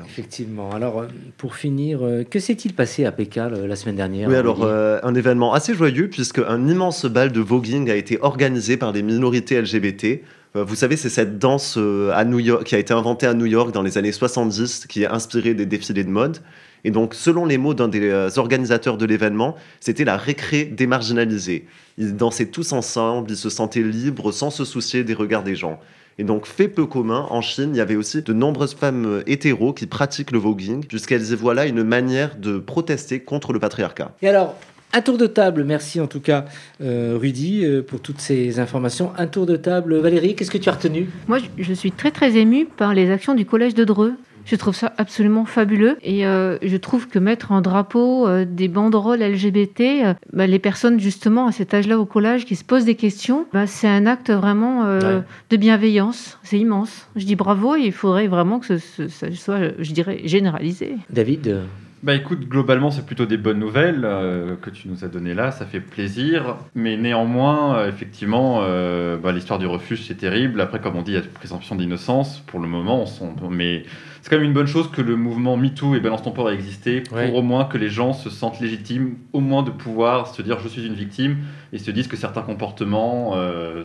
[0.06, 0.70] Effectivement.
[0.72, 1.04] Alors,
[1.36, 5.74] pour finir, que s'est-il passé à Pékin la semaine dernière Oui, alors, un événement assez
[5.74, 10.22] joyeux, puisque un immense bal de voguing a été organisé par des minorités LGBT.
[10.54, 11.76] Vous savez, c'est cette danse
[12.12, 15.02] à New York, qui a été inventée à New York dans les années 70, qui
[15.02, 16.38] est inspirée des défilés de mode.
[16.84, 21.66] Et donc, selon les mots d'un des euh, organisateurs de l'événement, c'était la récré démarginalisée.
[21.96, 25.80] Ils dansaient tous ensemble, ils se sentaient libres sans se soucier des regards des gens.
[26.18, 29.22] Et donc, fait peu commun, en Chine, il y avait aussi de nombreuses femmes euh,
[29.26, 33.58] hétéros qui pratiquent le voguing, puisqu'elles y voient là une manière de protester contre le
[33.58, 34.12] patriarcat.
[34.20, 34.54] Et alors,
[34.92, 36.44] un tour de table, merci en tout cas
[36.80, 39.10] euh, Rudy pour toutes ces informations.
[39.18, 41.08] Un tour de table, Valérie, qu'est-ce que tu as retenu?
[41.26, 44.14] Moi, je suis très très émue par les actions du Collège de Dreux.
[44.44, 48.68] Je trouve ça absolument fabuleux et euh, je trouve que mettre en drapeau euh, des
[48.68, 52.84] banderoles LGBT, euh, bah, les personnes justement à cet âge-là au collège qui se posent
[52.84, 56.38] des questions, bah, c'est un acte vraiment de bienveillance.
[56.42, 57.08] C'est immense.
[57.16, 60.96] Je dis bravo et il faudrait vraiment que ce, ça soit, je dirais, généralisé.
[61.10, 61.62] David
[62.04, 65.50] bah écoute, globalement, c'est plutôt des bonnes nouvelles euh, que tu nous as données là,
[65.50, 66.58] ça fait plaisir.
[66.74, 70.60] Mais néanmoins, euh, effectivement, euh, bah, l'histoire du refuge, c'est terrible.
[70.60, 72.40] Après, comme on dit, il y a présomption d'innocence.
[72.40, 73.84] Pour le moment, on mais
[74.20, 76.54] c'est quand même une bonne chose que le mouvement MeToo et Balance ton port ait
[76.54, 80.42] existé pour au moins que les gens se sentent légitimes, au moins de pouvoir se
[80.42, 81.38] dire je suis une victime
[81.72, 83.32] et se disent que certains comportements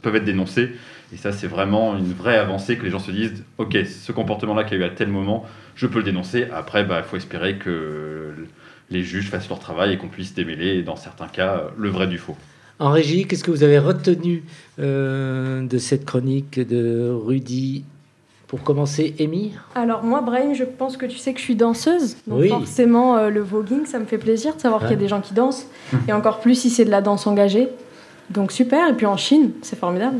[0.01, 0.73] peuvent être dénoncés.
[1.13, 4.63] Et ça, c'est vraiment une vraie avancée que les gens se disent ok, ce comportement-là
[4.63, 5.45] qu'il y a eu à tel moment,
[5.75, 6.47] je peux le dénoncer.
[6.53, 8.33] Après, il bah, faut espérer que
[8.91, 12.17] les juges fassent leur travail et qu'on puisse démêler, dans certains cas, le vrai du
[12.17, 12.35] faux.
[12.79, 14.43] En régie, qu'est-ce que vous avez retenu
[14.79, 17.83] euh, de cette chronique de Rudy
[18.47, 19.51] pour commencer, Amy?
[19.75, 22.15] Alors moi, Brahim, je pense que tu sais que je suis danseuse.
[22.25, 25.09] Donc forcément, euh, le voguing, ça me fait plaisir de savoir qu'il y a des
[25.09, 25.67] gens qui dansent.
[26.07, 27.67] et encore plus si c'est de la danse engagée.
[28.29, 28.89] Donc super.
[28.89, 30.19] Et puis en Chine, c'est formidable.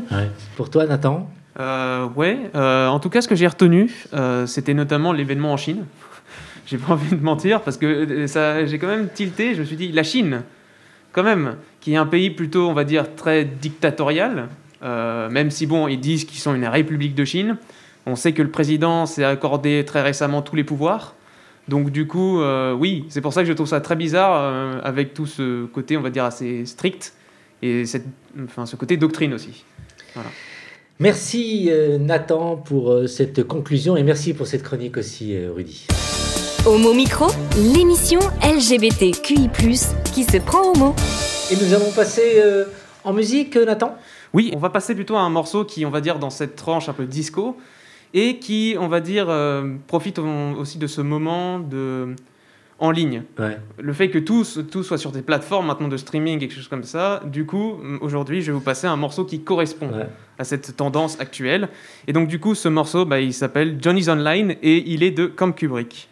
[0.56, 4.74] Pour toi, Nathan euh, ouais, euh, en tout cas, ce que j'ai retenu, euh, c'était
[4.74, 5.84] notamment l'événement en Chine.
[6.66, 9.54] j'ai pas envie de mentir parce que euh, ça, j'ai quand même tilté.
[9.54, 10.42] Je me suis dit, la Chine,
[11.12, 14.48] quand même, qui est un pays plutôt, on va dire, très dictatorial,
[14.82, 17.56] même si bon, ils disent qu'ils sont une république de Chine.
[18.06, 21.14] On sait que le président s'est accordé très récemment tous les pouvoirs.
[21.68, 22.40] Donc du coup,
[22.78, 26.00] oui, c'est pour ça que je trouve ça très bizarre avec tout ce côté, on
[26.00, 27.12] va dire, assez strict
[27.62, 28.06] et cette,
[28.44, 29.64] enfin, ce côté doctrine aussi.
[30.14, 30.30] Voilà.
[31.00, 35.86] Merci euh, Nathan pour euh, cette conclusion et merci pour cette chronique aussi euh, Rudy.
[36.66, 39.48] Homo Micro, l'émission LGBTQI+,
[40.12, 40.94] qui se prend au mot.
[41.50, 42.42] Et nous allons passer
[43.02, 43.96] en musique Nathan?
[44.34, 46.90] Oui, on va passer plutôt à un morceau qui, on va dire, dans cette tranche
[46.90, 47.56] un peu disco,
[48.12, 49.34] et qui, on va dire,
[49.86, 52.14] profite aussi de ce moment de
[52.80, 53.22] en ligne.
[53.78, 56.84] Le fait que tout, tout soit sur des plateformes maintenant de streaming, quelque chose comme
[56.84, 59.90] ça, du coup, aujourd'hui, je vais vous passer un morceau qui correspond
[60.38, 61.68] à cette tendance actuelle.
[62.06, 65.26] Et donc, du coup, ce morceau, bah, il s'appelle Johnny's Online et il est de
[65.26, 66.09] Camp Kubrick.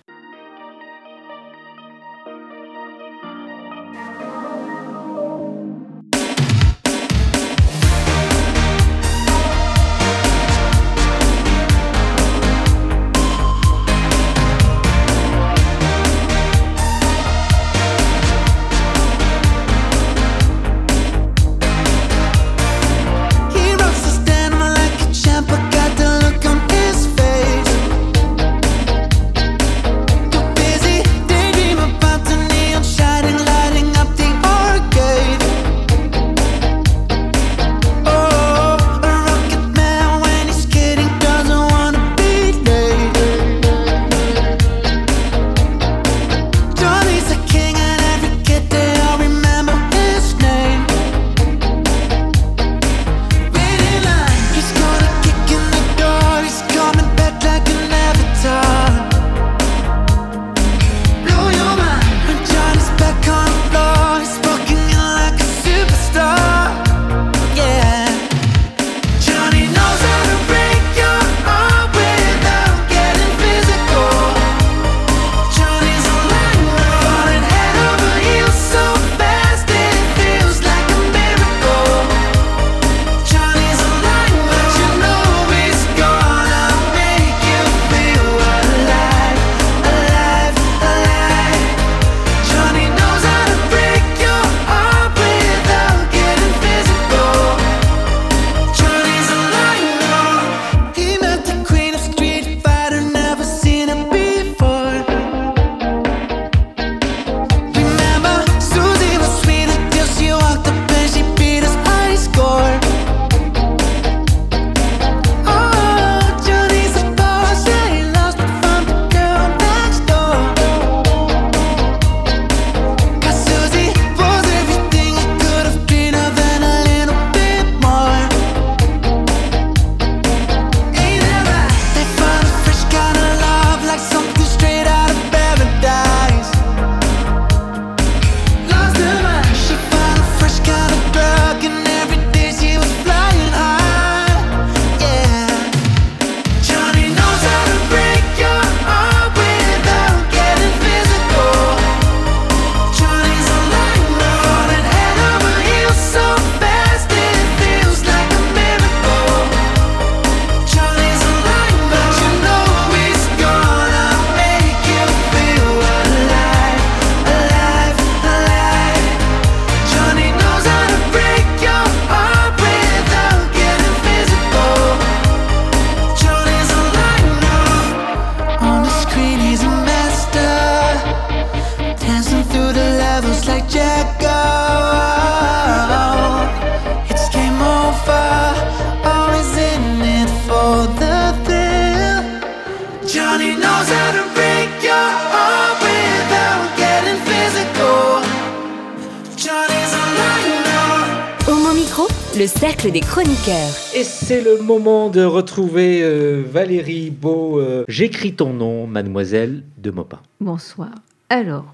[202.38, 203.74] Le cercle des chroniqueurs.
[203.96, 207.58] Et c'est le moment de retrouver euh, Valérie Beau.
[207.58, 210.20] Euh, j'écris ton nom, mademoiselle de Maupin.
[210.40, 210.90] Bonsoir.
[211.30, 211.64] Alors,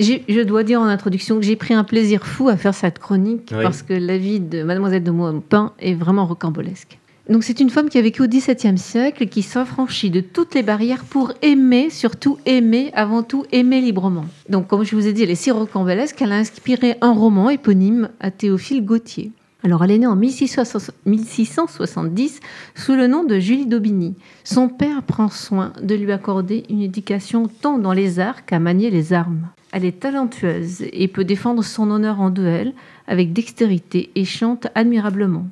[0.00, 3.52] je dois dire en introduction que j'ai pris un plaisir fou à faire cette chronique
[3.62, 6.98] parce que la vie de mademoiselle de Maupin est vraiment rocambolesque.
[7.28, 10.64] Donc c'est une femme qui a vécu au XVIIe siècle, qui s'affranchit de toutes les
[10.64, 14.24] barrières pour aimer, surtout aimer, avant tout aimer librement.
[14.48, 17.48] Donc comme je vous ai dit, elle est si rocambolesque qu'elle a inspiré un roman
[17.48, 19.30] éponyme à Théophile Gautier.
[19.62, 22.40] Alors elle est née en 1670
[22.74, 24.14] sous le nom de Julie d'Aubigny.
[24.44, 28.90] Son père prend soin de lui accorder une éducation tant dans les arts qu'à manier
[28.90, 29.48] les armes.
[29.72, 32.72] Elle est talentueuse et peut défendre son honneur en duel
[33.06, 35.46] avec dextérité et chante admirablement.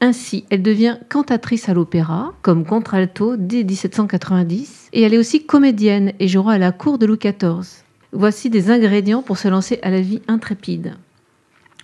[0.00, 6.12] Ainsi, elle devient cantatrice à l'opéra, comme contralto dès 1790, et elle est aussi comédienne
[6.20, 7.82] et jouera à la cour de Louis XIV.
[8.12, 10.94] Voici des ingrédients pour se lancer à la vie intrépide.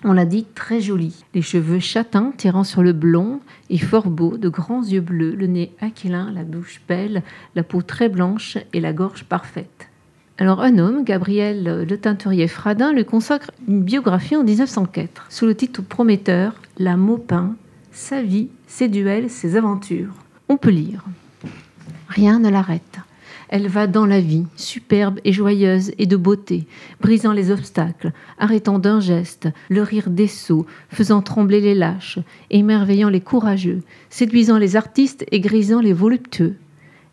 [0.07, 1.25] On l'a dit très jolie.
[1.33, 3.41] Les cheveux châtains tirant sur le blond
[3.71, 7.23] et fort beau, de grands yeux bleus, le nez aquilin, la bouche belle,
[7.55, 9.89] la peau très blanche et la gorge parfaite.
[10.37, 15.55] Alors un homme, Gabriel Le Teinturier Fradin, lui consacre une biographie en 1904 sous le
[15.55, 17.57] titre prometteur La Maupin,
[17.91, 20.13] sa vie, ses duels, ses aventures.
[20.51, 21.03] On peut lire.
[22.09, 22.99] Rien ne l'arrête.
[23.49, 26.67] Elle va dans la vie, superbe et joyeuse et de beauté,
[27.01, 32.19] brisant les obstacles, arrêtant d'un geste le rire des sots, faisant trembler les lâches,
[32.51, 36.57] émerveillant les courageux, séduisant les artistes et grisant les voluptueux.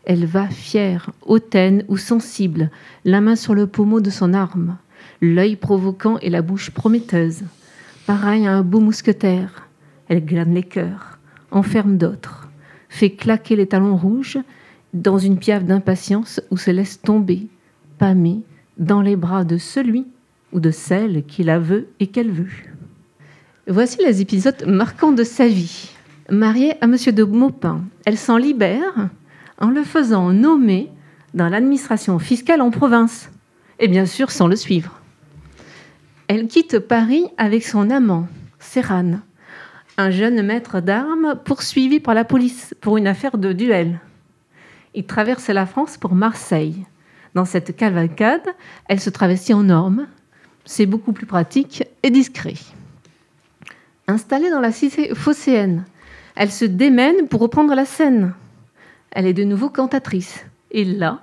[0.04, 2.70] Elle va fière, hautaine ou sensible,
[3.04, 4.76] la main sur le pommeau de son arme,
[5.20, 7.42] l'œil provoquant et la bouche prometteuse.
[8.06, 9.68] Pareil à un beau mousquetaire,
[10.08, 11.18] elle glane les cœurs,
[11.52, 12.48] enferme d'autres,
[12.88, 14.38] fait claquer les talons rouges
[14.92, 17.48] dans une piaffe d'impatience où se laisse tomber,
[17.98, 18.40] pâmée,
[18.78, 20.06] dans les bras de celui
[20.52, 22.50] ou de celle qui la veut et qu'elle veut.
[23.68, 25.90] Voici les épisodes marquants de sa vie.
[26.30, 29.10] Mariée à Monsieur de Maupin, elle s'en libère
[29.58, 30.90] en le faisant nommer
[31.34, 33.30] dans l'administration fiscale en province,
[33.78, 35.00] et bien sûr sans le suivre.
[36.28, 38.26] Elle quitte Paris avec son amant,
[38.58, 39.22] Serrane,
[39.96, 44.00] un jeune maître d'armes poursuivi par la police pour une affaire de duel.
[44.94, 46.84] Il traverse la France pour Marseille.
[47.34, 48.46] Dans cette cavalcade,
[48.88, 50.06] elle se travestit en orme.
[50.64, 52.54] C'est beaucoup plus pratique et discret.
[54.06, 55.84] Installée dans la cité phocéenne,
[56.34, 58.34] elle se démène pour reprendre la scène.
[59.10, 60.44] Elle est de nouveau cantatrice.
[60.70, 61.20] Et là,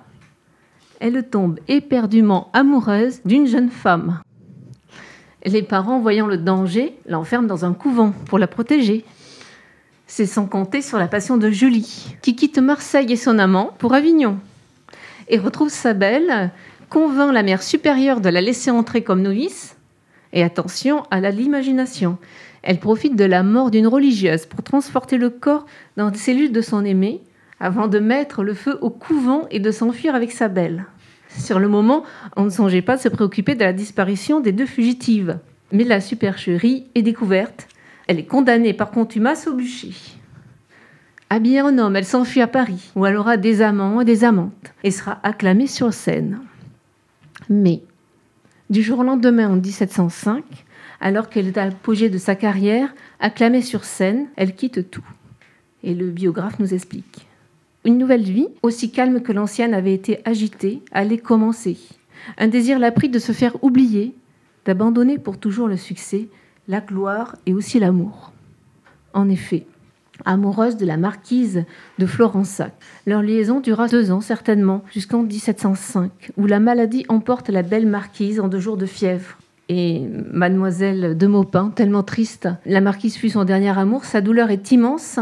[0.99, 4.21] elle tombe éperdument amoureuse d'une jeune femme.
[5.45, 9.05] Les parents, voyant le danger, l'enferment dans un couvent pour la protéger.
[10.11, 13.93] C'est sans compter sur la passion de Julie, qui quitte Marseille et son amant pour
[13.93, 14.39] Avignon.
[15.27, 16.49] Et retrouve sa belle,
[16.89, 19.77] convainc la mère supérieure de la laisser entrer comme novice.
[20.33, 22.17] Et attention à l'imagination.
[22.63, 26.61] Elle profite de la mort d'une religieuse pour transporter le corps dans les cellules de
[26.61, 27.21] son aimé,
[27.59, 30.87] avant de mettre le feu au couvent et de s'enfuir avec sa belle.
[31.37, 32.03] Sur le moment,
[32.35, 35.37] on ne songeait pas de se préoccuper de la disparition des deux fugitives.
[35.71, 37.67] Mais la supercherie est découverte.
[38.09, 39.93] Elle est condamnée par contumace au bûcher.
[41.29, 44.73] Habillée en homme, elle s'enfuit à Paris, où elle aura des amants et des amantes,
[44.83, 46.39] et sera acclamée sur scène.
[47.49, 47.83] Mais,
[48.71, 50.43] du jour au lendemain, en 1705,
[50.99, 55.05] alors qu'elle est à l'apogée de sa carrière, acclamée sur scène, elle quitte tout.
[55.83, 57.27] Et le biographe nous explique.
[57.85, 61.77] Une nouvelle vie, aussi calme que l'ancienne avait été agitée, allait commencer.
[62.39, 64.15] Un désir l'a pris de se faire oublier,
[64.65, 66.27] d'abandonner pour toujours le succès,
[66.69, 68.31] la gloire et aussi l'amour.
[69.13, 69.65] En effet,
[70.23, 71.65] amoureuse de la marquise
[71.97, 72.71] de Florensac.
[73.07, 78.39] Leur liaison dura deux ans certainement, jusqu'en 1705, où la maladie emporte la belle marquise
[78.39, 79.37] en deux jours de fièvre.
[79.67, 84.71] Et mademoiselle de Maupin, tellement triste, la marquise fut son dernier amour, sa douleur est
[84.71, 85.19] immense,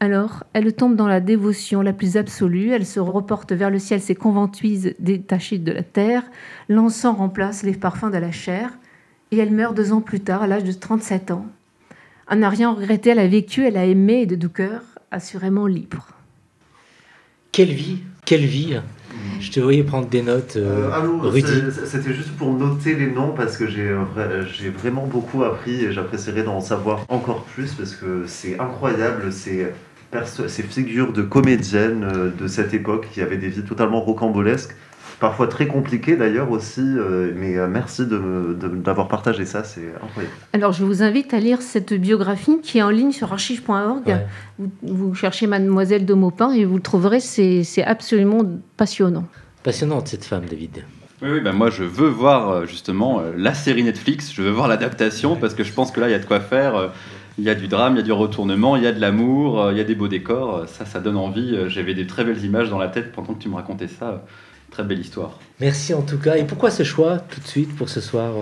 [0.00, 4.02] alors, elle tombe dans la dévotion la plus absolue, elle se reporte vers le ciel
[4.02, 6.24] ses conventuises détachées de la terre,
[6.68, 8.76] l'encens remplace les parfums de la chair,
[9.34, 11.46] et elle meurt deux ans plus tard, à l'âge de 37 ans.
[12.30, 14.80] En n'a rien regretté, elle a vécu, elle a aimé, et de doux cœur,
[15.10, 16.08] assurément libre.
[17.52, 18.78] Quelle vie Quelle vie
[19.40, 23.56] je te voyais prendre des notes, euh, euh C'était juste pour noter les noms parce
[23.56, 29.32] que j'ai vraiment beaucoup appris et j'apprécierais d'en savoir encore plus parce que c'est incroyable
[29.32, 29.68] ces,
[30.48, 34.74] ces figures de comédiennes euh, de cette époque qui avaient des vies totalement rocambolesques
[35.20, 40.34] parfois très compliqué d'ailleurs aussi, euh, mais euh, merci d'avoir partagé ça, c'est incroyable.
[40.52, 44.18] Alors je vous invite à lire cette biographie qui est en ligne sur archive.org.
[44.82, 48.42] Vous, cherchez Mademoiselle de Maupin et vous le trouverez, c'est absolument
[48.76, 49.24] passionnant.
[49.62, 50.84] Passionnante cette femme, David.
[51.22, 54.68] Oui, oui ben moi je veux voir euh, justement la série Netflix, je veux voir
[54.68, 56.92] l'adaptation parce que je pense que là il y a de quoi faire.
[57.36, 59.72] Il y a du drame, il y a du retournement, il y a de l'amour,
[59.72, 60.68] il y a des beaux décors.
[60.68, 61.56] Ça, ça donne envie.
[61.66, 64.22] J'avais des très belles images dans la tête pendant que tu me racontais ça.
[64.74, 65.38] Très belle histoire.
[65.60, 66.36] Merci en tout cas.
[66.36, 68.34] Et pourquoi ce choix tout de suite pour ce soir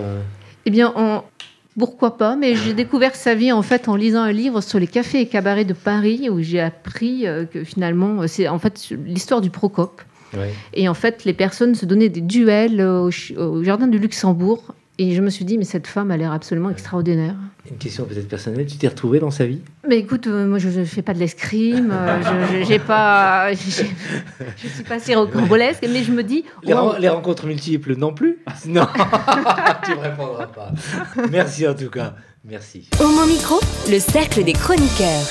[0.65, 1.23] Eh bien, en,
[1.77, 4.87] pourquoi pas Mais j'ai découvert sa vie en fait en lisant un livre sur les
[4.87, 8.89] cafés et cabarets de Paris où j'ai appris euh, que finalement euh, c'est en fait
[9.05, 10.01] l'histoire du Procope.
[10.73, 15.15] Et en fait, les personnes se donnaient des duels au, au jardin du Luxembourg et
[15.15, 17.35] je me suis dit, mais cette femme a l'air absolument extraordinaire.
[17.69, 19.61] Une question peut-être personnelle, tu t'es retrouvée dans sa vie?
[19.87, 22.21] Mais écoute, euh, moi je ne fais pas de l'escrime, euh,
[22.61, 26.43] je j'ai pas, je suis pas si rocambolesque, mais je me dis...
[26.63, 28.39] Les, les, rencontres multiples non plus?
[28.67, 28.85] Non,
[29.83, 30.71] tu ne répondras pas.
[31.31, 32.15] Merci en tout cas,
[32.45, 32.89] merci.
[32.99, 35.25] Au mon micro, le cercle des chroniqueurs.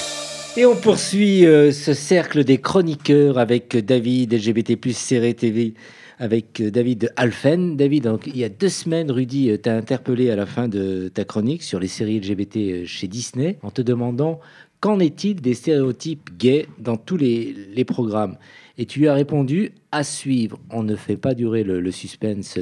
[0.57, 5.75] Et on poursuit euh, ce cercle des chroniqueurs avec David, LGBT+, Serré TV
[6.23, 7.77] avec euh, David Alphen.
[7.77, 11.11] David, donc, il y a deux semaines, Rudy euh, t'a interpellé à la fin de
[11.13, 14.39] ta chronique sur les séries LGBT euh, chez Disney en te demandant
[14.79, 18.37] qu'en est-il des stéréotypes gays dans tous les, programmes
[18.79, 20.61] Et tu lui as répondu à suivre.
[20.71, 22.61] On ne fait pas durer le, suspense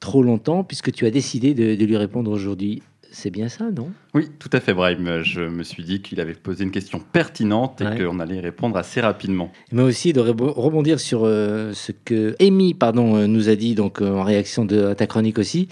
[0.00, 2.82] trop longtemps puisque tu as décidé de, de lui répondre aujourd'hui.
[3.14, 3.92] C'est bien ça, non?
[4.14, 5.20] Oui, tout à fait, Brahim.
[5.22, 9.02] Je me suis dit qu'il avait posé une question pertinente et qu'on allait répondre assez
[9.02, 9.52] rapidement.
[9.70, 14.00] Mais aussi de rebondir sur euh, ce que Amy pardon, euh, nous a dit donc,
[14.00, 15.68] euh, en réaction de, à ta chronique aussi.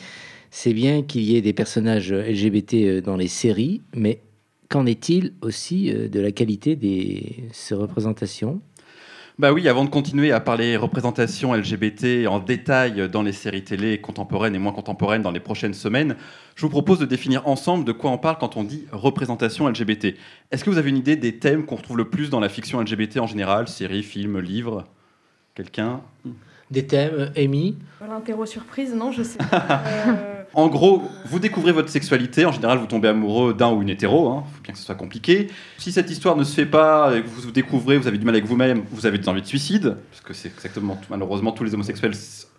[0.50, 4.20] C'est bien qu'il y ait des personnages LGBT dans les séries, mais
[4.68, 8.60] qu'en est-il aussi de la qualité de ces représentations?
[9.40, 13.98] Bah oui, avant de continuer à parler représentation LGBT en détail dans les séries télé
[13.98, 16.16] contemporaines et moins contemporaines dans les prochaines semaines,
[16.56, 20.08] je vous propose de définir ensemble de quoi on parle quand on dit représentation LGBT.
[20.50, 22.82] Est-ce que vous avez une idée des thèmes qu'on retrouve le plus dans la fiction
[22.82, 23.66] LGBT en général?
[23.66, 24.84] Séries, films, livres?
[25.54, 26.02] Quelqu'un?
[26.70, 27.76] Des thèmes, Amy
[28.08, 29.82] L'interro surprise, non, je sais pas.
[29.86, 32.44] Euh, en gros, vous découvrez votre sexualité.
[32.46, 34.32] En général, vous tombez amoureux d'un ou une hétéro.
[34.32, 34.44] Il hein.
[34.54, 35.48] faut bien que ce soit compliqué.
[35.78, 38.24] Si cette histoire ne se fait pas, et que vous vous découvrez, vous avez du
[38.24, 41.64] mal avec vous-même, vous avez des envies de suicide, parce que c'est exactement, malheureusement, tous
[41.64, 42.14] les homosexuels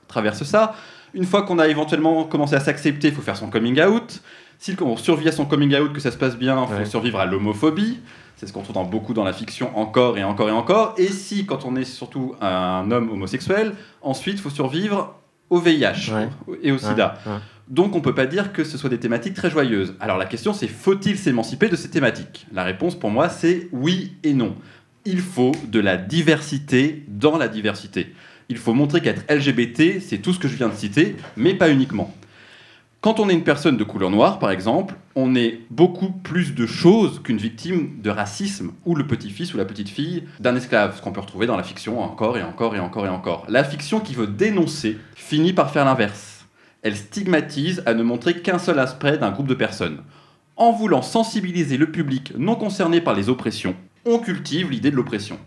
[0.07, 0.75] traversent ça.
[1.13, 4.21] Une fois qu'on a éventuellement commencé à s'accepter, il faut faire son coming out.
[4.61, 7.19] Si on survit à son coming out, que ça se passe bien, il faut survivre
[7.19, 7.97] à l'homophobie.
[8.35, 10.93] C'est ce qu'on trouve dans, beaucoup dans la fiction encore et encore et encore.
[10.99, 15.15] Et si, quand on est surtout un homme homosexuel, ensuite, il faut survivre
[15.49, 16.11] au VIH
[16.61, 17.17] et au sida.
[17.69, 19.95] Donc on ne peut pas dire que ce soit des thématiques très joyeuses.
[19.99, 22.45] Alors la question c'est faut-il s'émanciper de ces thématiques?
[22.53, 24.55] La réponse pour moi c'est oui et non.
[25.05, 28.13] Il faut de la diversité dans la diversité.
[28.49, 31.71] Il faut montrer qu'être LGBT, c'est tout ce que je viens de citer, mais pas
[31.71, 32.13] uniquement.
[33.01, 36.67] Quand on est une personne de couleur noire, par exemple, on est beaucoup plus de
[36.67, 41.11] choses qu'une victime de racisme ou le petit-fils ou la petite-fille d'un esclave, ce qu'on
[41.11, 43.45] peut retrouver dans la fiction encore et encore et encore et encore.
[43.49, 46.41] La fiction qui veut dénoncer finit par faire l'inverse
[46.81, 50.01] elle stigmatise à ne montrer qu'un seul aspect d'un groupe de personnes.
[50.55, 53.75] En voulant sensibiliser le public non concerné par les oppressions,
[54.05, 55.39] on cultive l'idée de l'oppression.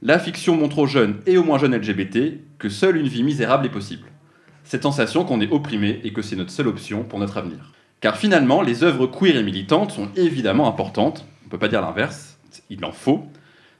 [0.00, 3.66] La fiction montre aux jeunes et aux moins jeunes LGBT que seule une vie misérable
[3.66, 4.08] est possible.
[4.64, 7.72] Cette sensation qu'on est opprimé et que c'est notre seule option pour notre avenir.
[8.00, 11.82] Car finalement, les œuvres queer et militantes sont évidemment importantes, on ne peut pas dire
[11.82, 12.38] l'inverse,
[12.68, 13.26] il en faut,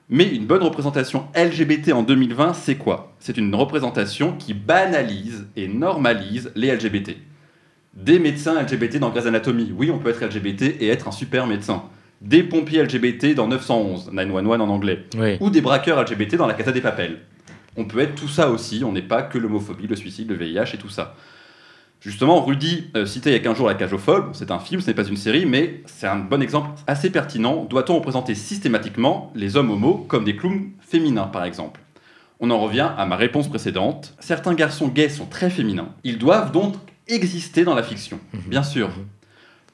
[0.09, 3.15] mais une bonne représentation LGBT en 2020, c'est quoi?
[3.19, 7.17] C'est une représentation qui banalise et normalise les LGBT.
[7.95, 11.47] Des médecins LGBT dans Grey's Anatomy, oui, on peut être LGBT et être un super
[11.47, 11.85] médecin.
[12.21, 15.05] Des pompiers LGBT dans 911, 911 en anglais.
[15.41, 17.19] Ou des braqueurs LGBT dans la Casa des Papels.
[17.77, 20.75] On peut être tout ça aussi, on n'est pas que l'homophobie, le suicide, le VIH
[20.75, 21.15] et tout ça.
[22.03, 24.31] Justement, Rudy euh, citait il y a 15 jours La Cage aux Folles.
[24.33, 27.65] C'est un film, ce n'est pas une série, mais c'est un bon exemple assez pertinent.
[27.65, 31.81] Doit-on représenter systématiquement les hommes homos comme des clowns féminins, par exemple?
[32.41, 34.15] On en revient à ma réponse précédente.
[34.19, 35.91] Certains garçons gays sont très féminins.
[36.03, 36.75] Ils doivent donc
[37.07, 38.41] exister dans la fiction, mhm.
[38.49, 38.89] bien sûr.
[38.89, 39.07] Mhm.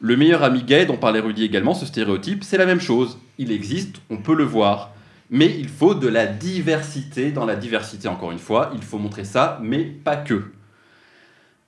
[0.01, 3.19] Le meilleur ami gay dont parlait Rudy également, ce stéréotype, c'est la même chose.
[3.39, 4.93] Il existe, on peut le voir.
[5.31, 8.71] Mais il faut de la diversité dans la diversité, encore une fois.
[8.75, 10.45] Il faut montrer ça, mais pas que.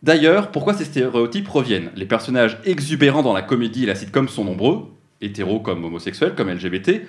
[0.03, 1.91] D'ailleurs, pourquoi ces stéréotypes reviennent?
[1.95, 4.87] Les personnages exubérants dans la comédie et la sitcom sont nombreux,
[5.21, 7.03] hétéros comme homosexuels, comme LGBT,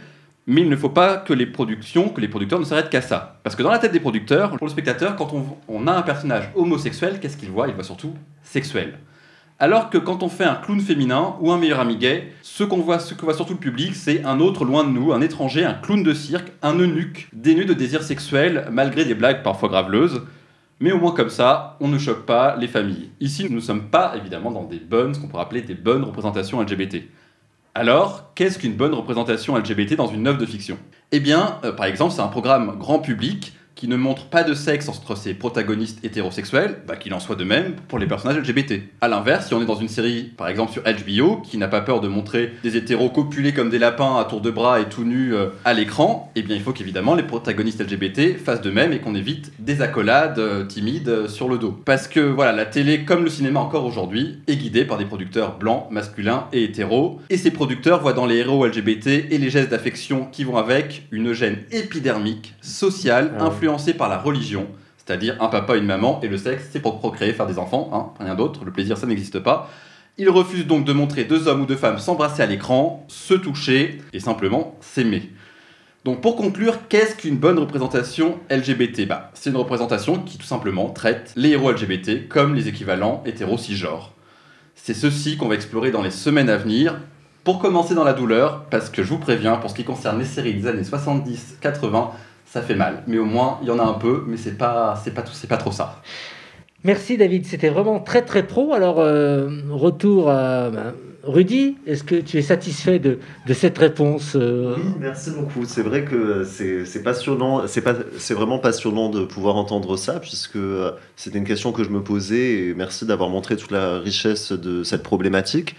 [0.48, 3.40] mais il ne faut pas que les productions, que les producteurs ne s'arrêtent qu'à ça.
[3.44, 5.32] Parce que dans la tête des producteurs, pour le spectateur, quand
[5.68, 7.68] on, a un personnage homosexuel, qu'est-ce qu'il voit?
[7.68, 9.00] Il voit surtout sexuel.
[9.62, 12.80] Alors que quand on fait un clown féminin ou un meilleur ami gay, ce qu'on
[12.80, 15.64] voit, ce que voit surtout le public, c'est un autre loin de nous, un étranger,
[15.64, 20.24] un clown de cirque, un eunuque, dénu de désir sexuel, malgré des blagues parfois graveleuses.
[20.80, 23.12] Mais au moins comme ça, on ne choque pas les familles.
[23.20, 26.06] Ici, nous ne sommes pas évidemment dans des bonnes, ce qu'on pourrait appeler des bonnes
[26.06, 27.04] représentations LGBT.
[27.76, 30.80] Alors, qu'est-ce qu'une bonne représentation LGBT dans une œuvre de fiction?
[31.12, 34.54] Eh bien, euh, par exemple, c'est un programme grand public qui ne montre pas de
[34.54, 38.84] sexe entre ses protagonistes hétérosexuels, bah, qu'il en soit de même pour les personnages LGBT.
[39.02, 41.82] A l'inverse, si on est dans une série, par exemple sur HBO, qui n'a pas
[41.82, 45.04] peur de montrer des hétéros copulés comme des lapins à tour de bras et tout
[45.04, 48.94] nus euh, à l'écran, eh bien il faut qu'évidemment les protagonistes LGBT fassent de même
[48.94, 51.80] et qu'on évite des accolades euh, timides euh, sur le dos.
[51.86, 55.58] Parce que voilà, la télé, comme le cinéma encore aujourd'hui, est guidée par des producteurs
[55.58, 59.70] blancs, masculins et hétéros, et ces producteurs voient dans les héros LGBT et les gestes
[59.70, 65.48] d'affection qui vont avec une gêne épidermique, sociale, ah influente par la religion, c'est-à-dire un
[65.48, 68.66] papa, une maman, et le sexe, c'est pour procréer, faire des enfants, hein, rien d'autre,
[68.66, 69.70] le plaisir, ça n'existe pas.
[70.18, 74.02] Il refuse donc de montrer deux hommes ou deux femmes s'embrasser à l'écran, se toucher,
[74.14, 75.32] et simplement s'aimer.
[76.04, 80.90] Donc pour conclure, qu'est-ce qu'une bonne représentation LGBT bah, C'est une représentation qui tout simplement
[80.90, 84.12] traite les héros LGBT comme les équivalents hétéro-cisgenres.
[84.76, 87.00] C'est ceci qu'on va explorer dans les semaines à venir.
[87.44, 90.26] Pour commencer dans la douleur, parce que je vous préviens, pour ce qui concerne les
[90.26, 92.10] séries des années 70-80,
[92.52, 93.04] ça fait mal.
[93.08, 95.48] Mais au moins, il y en a un peu, mais c'est pas, c'est pas, c'est
[95.48, 96.02] pas trop ça.
[96.84, 98.74] Merci David, c'était vraiment très très pro.
[98.74, 100.94] Alors, euh, retour à ben,
[101.24, 105.64] Rudy, est-ce que tu es satisfait de, de cette réponse euh Oui, merci beaucoup.
[105.66, 111.38] C'est vrai que c'est passionnant, c'est vraiment passionnant de pouvoir entendre ça, puisque euh, c'était
[111.38, 115.04] une question que je me posais, et merci d'avoir montré toute la richesse de cette
[115.04, 115.78] problématique.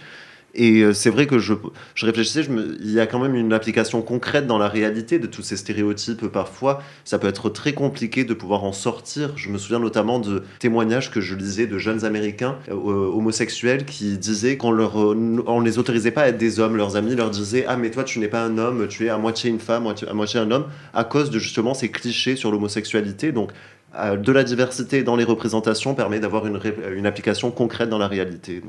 [0.55, 1.53] Et euh, c'est vrai que je,
[1.95, 2.45] je réfléchissais,
[2.79, 6.27] il y a quand même une application concrète dans la réalité de tous ces stéréotypes.
[6.27, 9.35] Parfois, ça peut être très compliqué de pouvoir en sortir.
[9.35, 14.17] Je me souviens notamment de témoignages que je lisais de jeunes Américains euh, homosexuels qui
[14.17, 16.77] disaient qu'on euh, on les autorisait pas à être des hommes.
[16.77, 19.17] Leurs amis leur disaient Ah, mais toi, tu n'es pas un homme, tu es à
[19.17, 23.31] moitié une femme, à moitié un homme, à cause de justement ces clichés sur l'homosexualité.
[23.31, 23.51] Donc,
[23.95, 26.59] de la diversité dans les représentations permet d'avoir une,
[26.95, 28.61] une application concrète dans la réalité.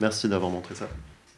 [0.00, 0.86] Merci d'avoir montré ça.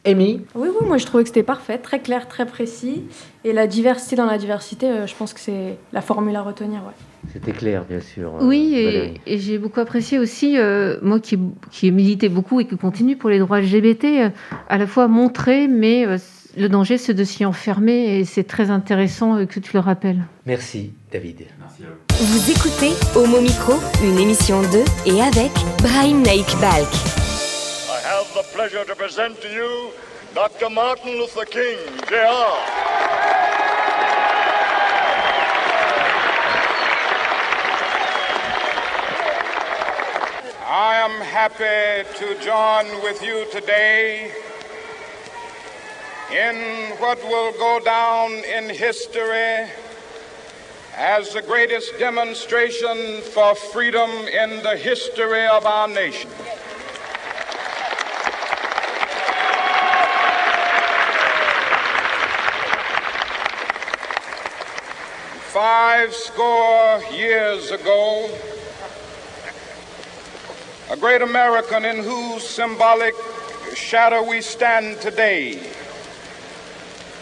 [0.09, 3.05] Amy Oui, oui, moi je trouvais que c'était parfait, très clair, très précis.
[3.45, 6.81] Et la diversité dans la diversité, euh, je pense que c'est la formule à retenir.
[6.81, 7.31] Ouais.
[7.33, 8.33] C'était clair, bien sûr.
[8.35, 8.75] Euh, oui,
[9.27, 11.39] et, j'ai beaucoup apprécié aussi, euh, moi qui,
[11.71, 14.33] qui ai milité beaucoup et qui continue pour les droits LGBT,
[14.69, 16.07] à la fois montrer, mais
[16.57, 20.25] le danger c'est de s'y enfermer et c'est très intéressant que tu le rappelles.
[20.47, 21.43] Merci, David.
[21.61, 22.27] Merci à vous.
[22.27, 25.53] Vous écoutez Homo Micro, une émission de et avec
[25.83, 27.38] Brahim Naik Balk.
[28.35, 29.91] The pleasure to present to you
[30.35, 30.69] Dr.
[30.69, 32.17] Martin Luther King, Jr.
[40.67, 44.33] I am happy to join with you today
[46.31, 49.71] in what will go down in history
[50.95, 56.29] as the greatest demonstration for freedom in the history of our nation.
[65.61, 68.31] Five score years ago,
[70.89, 73.13] a great American in whose symbolic
[73.75, 75.61] shadow we stand today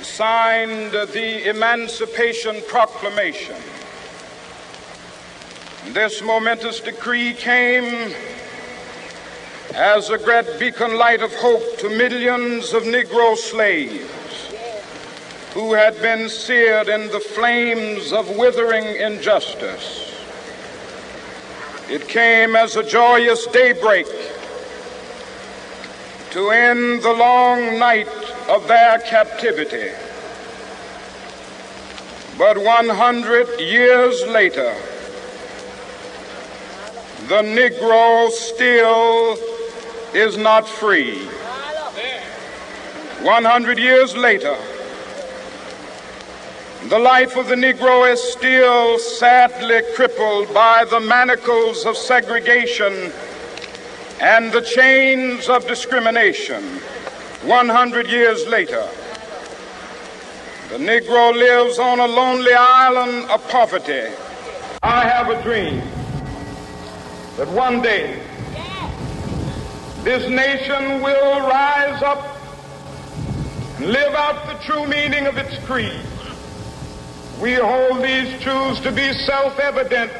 [0.02, 3.56] signed the Emancipation Proclamation.
[5.94, 8.12] This momentous decree came
[9.74, 14.25] as a great beacon light of hope to millions of Negro slaves
[15.56, 20.14] who had been seared in the flames of withering injustice.
[21.88, 24.06] It came as a joyous daybreak
[26.32, 28.06] to end the long night
[28.50, 29.92] of their captivity.
[32.36, 34.74] But 100 years later,
[37.28, 39.38] the Negro still
[40.12, 41.24] is not free.
[43.22, 44.54] 100 years later,
[46.90, 53.10] the life of the Negro is still sadly crippled by the manacles of segregation
[54.20, 56.62] and the chains of discrimination.
[57.42, 58.88] 100 years later,
[60.68, 64.12] the Negro lives on a lonely island of poverty.
[64.82, 65.82] I have a dream
[67.36, 68.22] that one day
[70.04, 72.38] this nation will rise up
[73.78, 76.00] and live out the true meaning of its creed.
[77.40, 80.10] We hold these truths to be self evident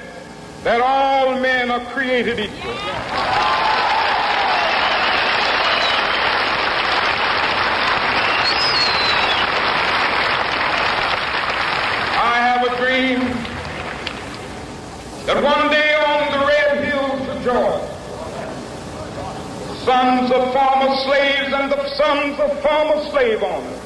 [0.64, 2.72] that all men are created equal.
[12.18, 13.20] I have a dream
[15.24, 17.80] that one day on the red hills of Georgia,
[19.86, 23.85] sons of former slaves and the sons of former slave owners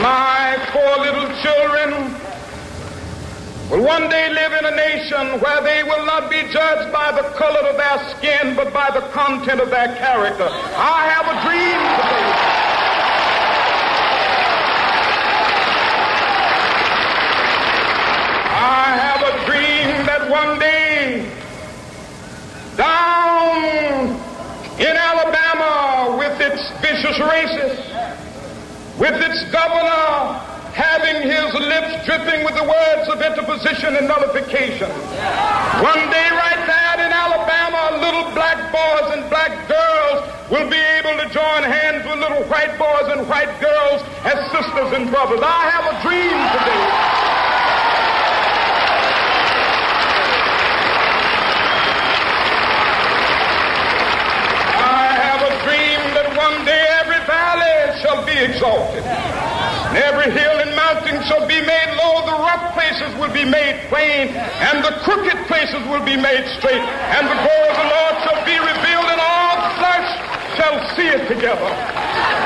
[0.00, 2.14] My four little children
[3.70, 7.28] will one day live in a nation where they will not be judged by the
[7.36, 10.48] color of their skin, but by the content of their character.
[10.48, 12.32] I have a dream today.
[18.56, 21.30] I have a dream that one day
[22.78, 24.16] down
[24.80, 27.84] in Alabama with its vicious racists,
[29.00, 30.36] with its governor
[30.76, 34.92] having his lips dripping with the words of interposition and nullification.
[35.80, 41.16] One day right there in Alabama, little black boys and black girls will be able
[41.16, 45.40] to join hands with little white boys and white girls as sisters and brothers.
[45.42, 47.30] I have a dream today.
[56.36, 59.04] one day every valley shall be exalted.
[59.04, 62.22] And every hill and mountain shall be made low.
[62.24, 66.80] The rough places will be made plain, and the crooked places will be made straight.
[66.80, 70.10] And the glory of the Lord shall be revealed, and all flesh
[70.54, 71.70] shall see it together.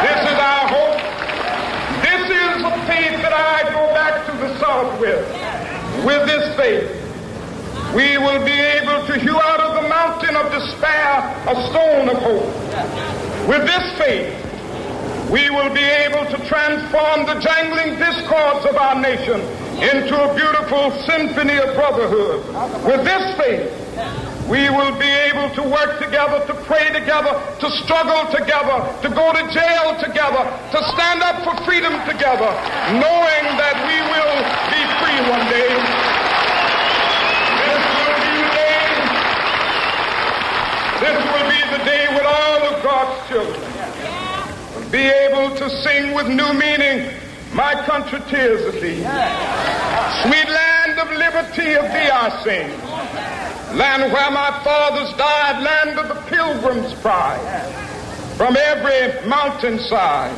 [0.04, 1.00] This is our hope.
[2.00, 5.24] This is the faith that I go back to the South with.
[6.04, 6.88] With this faith,
[7.94, 12.18] we will be able to hew out of the mountain of despair a stone of
[12.18, 13.48] hope.
[13.48, 14.43] With this faith,
[15.34, 19.42] we will be able to transform the jangling discords of our nation
[19.82, 22.38] into a beautiful symphony of brotherhood.
[22.86, 23.66] With this faith,
[24.46, 29.34] we will be able to work together, to pray together, to struggle together, to go
[29.34, 32.54] to jail together, to stand up for freedom together,
[32.94, 34.38] knowing that we will
[34.70, 35.74] be free one day.
[37.58, 38.86] This will be the day.
[41.02, 43.73] This will be the day when all of God's children
[44.94, 47.10] be able to sing with new meaning,
[47.52, 49.02] My country tears of thee.
[50.22, 52.70] Sweet land of liberty of thee I sing.
[53.76, 57.42] Land where my fathers died, land of the pilgrim's pride.
[58.36, 60.30] From every mountainside,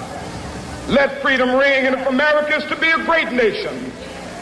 [0.88, 1.86] let freedom ring.
[1.86, 3.92] And if America is to be a great nation,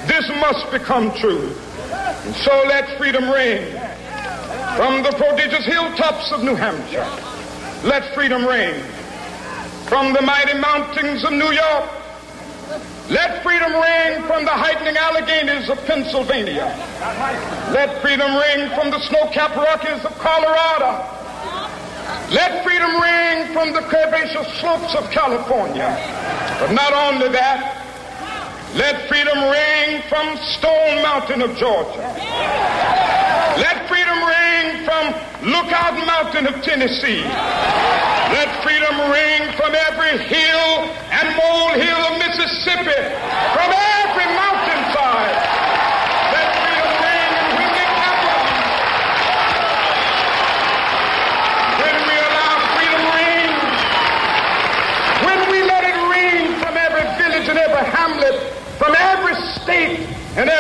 [0.07, 1.51] this must become true.
[1.91, 3.67] And so let freedom ring.
[4.77, 7.11] From the prodigious hilltops of New Hampshire,
[7.83, 8.81] let freedom reign.
[9.95, 11.89] From the mighty mountains of New York,
[13.11, 16.67] let freedom ring from the heightening Alleghanies of Pennsylvania.
[17.71, 20.99] Let freedom ring from the snow-capped Rockies of Colorado.
[22.35, 25.95] Let freedom ring from the curvaceous slopes of California.
[26.59, 27.84] But not only that,
[28.75, 32.03] let freedom ring from Stone Mountain of Georgia.
[33.57, 35.15] Let freedom ring from
[35.47, 37.23] Lookout Mountain of Tennessee.
[38.35, 42.99] Let freedom ring from every hill and molehill of Mississippi,
[43.55, 45.39] from every mountainside.
[46.35, 48.43] Let freedom ring in Windy Capital.
[51.79, 53.51] When we allow freedom ring,
[55.31, 58.35] when we let it ring from every village and every hamlet,
[58.79, 60.01] from every state
[60.37, 60.51] and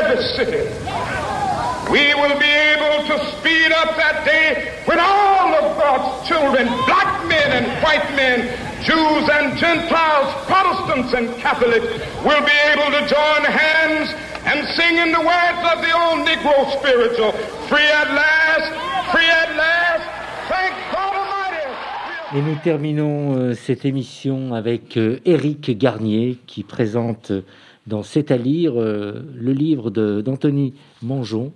[1.90, 7.26] we will be able to speed up that day when all of God's children, black
[7.28, 8.49] men and white men,
[8.84, 11.86] Jews and Gentiles, Protestants and Catholics,
[12.24, 14.12] will be able to join hands
[14.45, 17.32] and sing in the words of the old Negro spiritual,
[17.68, 18.68] free at last,
[19.11, 20.05] free at last,
[20.49, 22.36] thank God Almighty.
[22.36, 27.42] Et nous terminons euh, cette émission avec euh, Éric Garnier qui présente euh,
[27.87, 31.53] dans C'est à lire le livre d'Anthony Mangeon,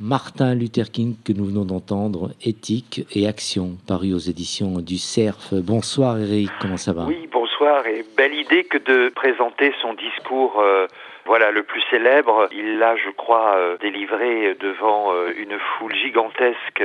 [0.00, 5.54] Martin Luther King que nous venons d'entendre, Éthique et Action, paru aux éditions du CERF.
[5.54, 7.04] Bonsoir Eric, comment ça va?
[7.04, 10.86] Oui, bonsoir et belle idée que de présenter son discours euh,
[11.24, 12.48] voilà le plus célèbre.
[12.52, 16.82] Il l'a, je crois, euh, délivré devant euh, une foule gigantesque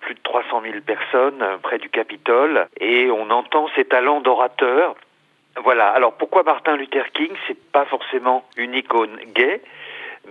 [0.00, 4.94] plus de 300 000 personnes près du Capitole et on entend ses talents d'orateur.
[5.62, 5.88] Voilà.
[5.90, 9.60] Alors pourquoi Martin Luther King C'est pas forcément une icône gay,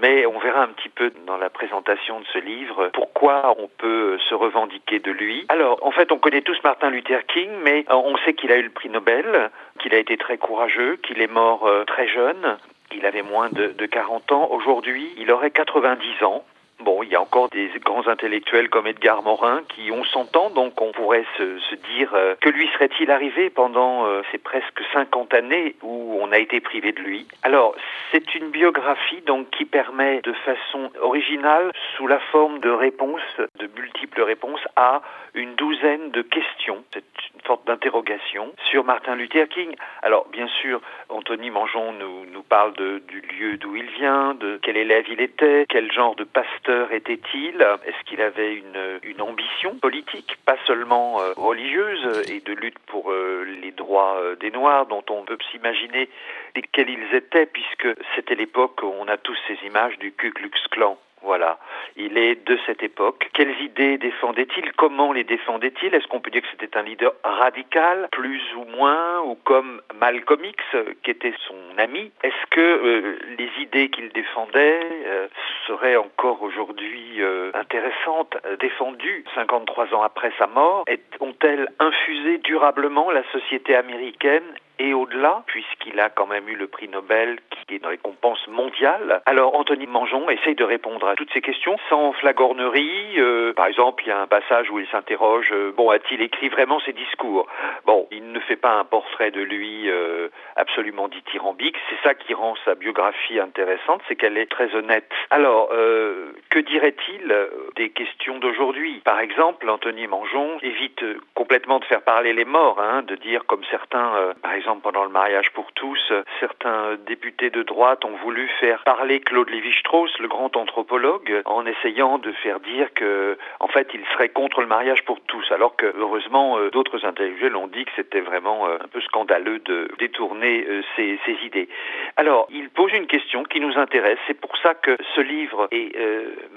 [0.01, 4.17] Mais on verra un petit peu dans la présentation de ce livre pourquoi on peut
[4.29, 5.45] se revendiquer de lui.
[5.49, 8.63] Alors, en fait, on connaît tous Martin Luther King, mais on sait qu'il a eu
[8.63, 9.49] le prix Nobel,
[9.79, 12.57] qu'il a été très courageux, qu'il est mort euh, très jeune.
[12.93, 14.47] Il avait moins de, de 40 ans.
[14.51, 16.45] Aujourd'hui, il aurait 90 ans.
[16.81, 20.49] Bon, il y a encore des grands intellectuels comme Edgar Morin qui ont 100 ans,
[20.49, 25.33] donc on pourrait se, dire euh, que lui serait-il arrivé pendant euh, ces presque 50
[25.33, 27.27] années où on a été privé de lui?
[27.43, 27.75] Alors,
[28.11, 33.21] c'est une biographie donc qui permet de façon originale, sous la forme de réponses,
[33.59, 35.01] de multiples réponses, à
[35.33, 36.83] une douzaine de questions.
[36.93, 37.03] C'est
[37.33, 39.75] une sorte d'interrogation sur Martin Luther King.
[40.01, 44.59] Alors, bien sûr, Anthony Mangeon nous, nous parle de, du lieu d'où il vient, de
[44.61, 49.75] quel élève il était, quel genre de pasteur était-il, est-ce qu'il avait une, une, ambition
[49.75, 54.85] politique, pas seulement euh, religieuse et de lutte pour euh, les droits euh, des Noirs,
[54.85, 56.09] dont on peut s'imaginer
[56.55, 60.51] lesquels ils étaient, puisque c'était l'époque où on a tous ces images du Ku Klux
[60.71, 60.97] Klan.
[61.25, 61.57] Voilà.
[61.95, 63.29] Il est de cette époque.
[63.33, 68.07] Quelles idées défendait-il Comment les défendait-il Est-ce qu'on peut dire que c'était un leader radical,
[68.11, 70.63] plus ou moins, ou comme Malcolm X,
[71.03, 72.11] qui était son ami?
[72.23, 75.27] Est-ce que euh, les idées qu'il défendait euh,
[75.65, 79.25] seraient encore aujourd'hui euh, intéressantes, défendues?
[79.33, 80.85] 53 ans après sa mort
[81.19, 84.43] Ont-elles infusé durablement la société américaine
[84.79, 89.21] et au-delà, puisqu'il a quand même eu le prix Nobel qui est une récompense mondiale.
[89.25, 93.19] Alors Anthony Mangeon essaye de répondre à toutes ces questions sans flagornerie.
[93.19, 96.49] Euh, par exemple, il y a un passage où il s'interroge, euh, bon, a-t-il écrit
[96.49, 97.47] vraiment ses discours?
[97.85, 101.75] Bon, il ne fait pas un portrait de lui euh, absolument dithyrambique.
[101.89, 105.09] C'est ça qui rend sa biographie intéressante, c'est qu'elle est très honnête.
[105.29, 107.33] Alors, euh, que dirait-il
[107.75, 109.01] des questions d'aujourd'hui?
[109.03, 111.03] Par exemple, Anthony Mangeon évite
[111.33, 115.11] complètement de faire parler les morts, hein, de dire comme certains, par exemple, pendant le
[115.11, 120.57] mariage pour tous, certains députés de droite ont voulu faire parler Claude Lévi-Strauss, le grand
[120.57, 125.21] anthropologue, en essayant de faire dire que, en fait, il serait contre le mariage pour
[125.21, 129.01] tous, alors que, heureusement, euh, d'autres intellectuels ont dit que c'était vraiment euh, un peu
[129.01, 131.69] scandaleux de détourner euh, ces, idées.
[132.17, 134.17] Alors, il pose une question qui nous intéresse.
[134.25, 135.91] C'est pour ça que ce livre et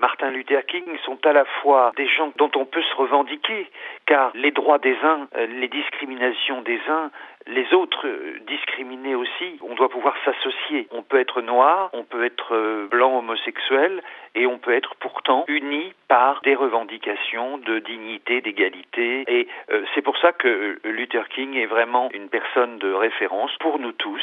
[0.01, 3.69] Martin Luther King sont à la fois des gens dont on peut se revendiquer,
[4.07, 7.11] car les droits des uns, les discriminations des uns,
[7.49, 10.89] les autres euh, discriminés aussi, on doit pouvoir s'associer.
[10.91, 14.03] On peut être noir, on peut être euh, blanc homosexuel,
[14.35, 19.25] et on peut être pourtant unis par des revendications de dignité, d'égalité.
[19.27, 23.79] Et euh, c'est pour ça que Luther King est vraiment une personne de référence pour
[23.79, 24.23] nous tous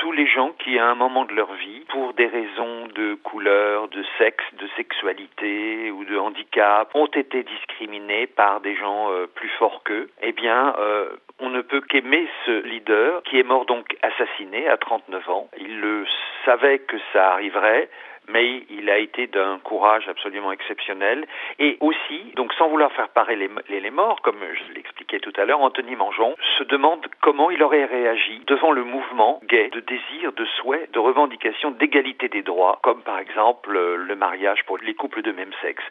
[0.00, 3.88] tous les gens qui, à un moment de leur vie, pour des raisons de couleur,
[3.88, 9.50] de sexe, de sexualité ou de handicap, ont été discriminés par des gens euh, plus
[9.58, 13.94] forts qu'eux, eh bien, euh, on ne peut qu'aimer ce leader qui est mort donc
[14.00, 15.50] assassiné à 39 ans.
[15.58, 16.06] Il le
[16.46, 17.90] savait que ça arriverait,
[18.28, 21.26] mais il a été d'un courage absolument exceptionnel.
[21.58, 25.44] Et aussi, donc sans vouloir faire parler les, les, morts, comme je l'expliquais tout à
[25.44, 30.32] l'heure, Anthony Mangeon se demande comment il aurait réagi devant le mouvement gay de désir,
[30.32, 35.22] de souhait, de revendication d'égalité des droits, comme par exemple le mariage pour les couples
[35.22, 35.82] de même sexe.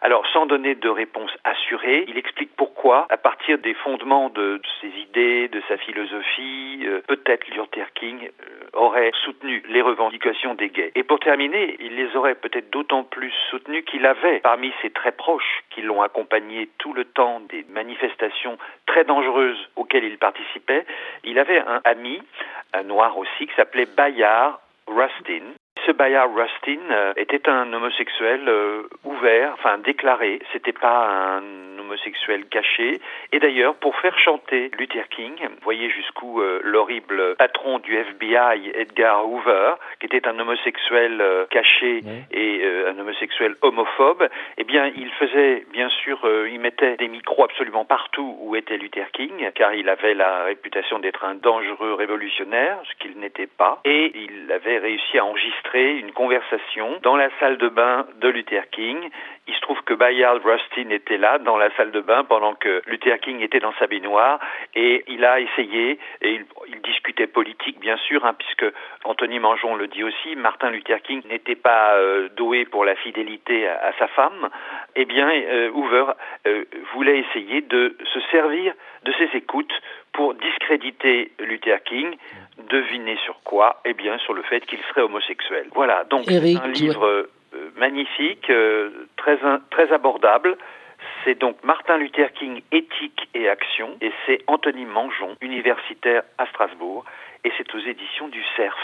[0.00, 4.88] Alors, sans donner de réponse assurée, il explique pourquoi, à partir des fondements de, ses
[5.00, 10.92] idées, de sa philosophie, euh, peut-être Luther King euh, aurait soutenu les revendications des gays.
[10.94, 15.12] Et pour terminer, il les aurait peut-être d'autant plus soutenus qu'il avait parmi ses très
[15.12, 20.84] proches qui l'ont accompagné tout le temps des manifestations très dangereuses auxquelles il participait,
[21.24, 22.20] il avait un ami,
[22.74, 25.54] un noir aussi, qui s'appelait Bayard Rustin.
[25.86, 30.40] Ce Bayard Rustin euh, était un homosexuel euh, ouvert, enfin déclaré.
[30.52, 33.00] C'était pas un homosexuel caché.
[33.32, 39.28] Et d'ailleurs, pour faire chanter Luther King, voyez jusqu'où euh, l'horrible patron du FBI, Edgar
[39.28, 45.10] Hoover, qui était un homosexuel euh, caché et euh, un homosexuel homophobe, eh bien, il
[45.12, 46.18] faisait, bien sûr,
[46.50, 50.98] il mettait des micros absolument partout où était Luther King, car il avait la réputation
[50.98, 56.12] d'être un dangereux révolutionnaire, ce qu'il n'était pas, et il avait réussi à enregistrer une
[56.12, 58.98] conversation dans la salle de bain de Luther King.
[59.46, 62.82] Il se trouve que Bayard Rustin était là, dans la salle de bain pendant que
[62.86, 64.38] Luther King était dans sa baignoire
[64.74, 68.66] et il a essayé, et il, il discutait politique bien sûr, hein, puisque
[69.04, 73.68] Anthony Mangeon le dit aussi, Martin Luther King n'était pas euh, doué pour la fidélité
[73.68, 74.50] à, à, sa femme,
[74.96, 76.12] eh bien euh, Hoover
[76.46, 78.74] euh, voulait essayer de se servir
[79.04, 79.72] de ses écoutes
[80.12, 82.16] pour discréditer Luther King,
[82.70, 85.68] deviner sur quoi Eh bien sur le fait qu'il serait homosexuel.
[85.74, 87.28] Voilà, donc Eric, un livre
[87.76, 88.50] magnifique,
[89.16, 89.38] très,
[89.70, 90.56] très abordable,
[91.24, 97.04] c'est donc Martin Luther King, Éthique et Action, et c'est Anthony Mangeon, universitaire à Strasbourg.
[97.44, 98.74] Et c'est aux éditions du CERF.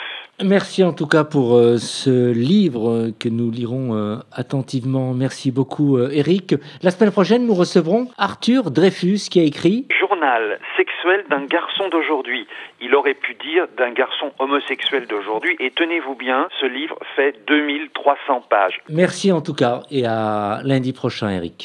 [0.43, 5.15] Merci en tout cas pour euh, ce livre que nous lirons euh, attentivement.
[5.15, 6.55] Merci beaucoup Eric.
[6.83, 12.47] La semaine prochaine, nous recevrons Arthur Dreyfus qui a écrit Journal sexuel d'un garçon d'aujourd'hui.
[12.81, 18.45] Il aurait pu dire d'un garçon homosexuel d'aujourd'hui et tenez-vous bien, ce livre fait 2300
[18.49, 18.81] pages.
[18.89, 21.65] Merci en tout cas et à lundi prochain Eric.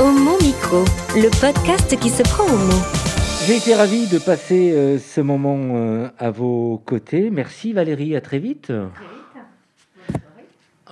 [0.00, 0.84] Homo Micro,
[1.16, 3.07] le podcast qui se prend au mot.
[3.48, 7.30] J'ai été ravi de passer euh, ce moment euh, à vos côtés.
[7.30, 8.70] Merci Valérie, à très vite.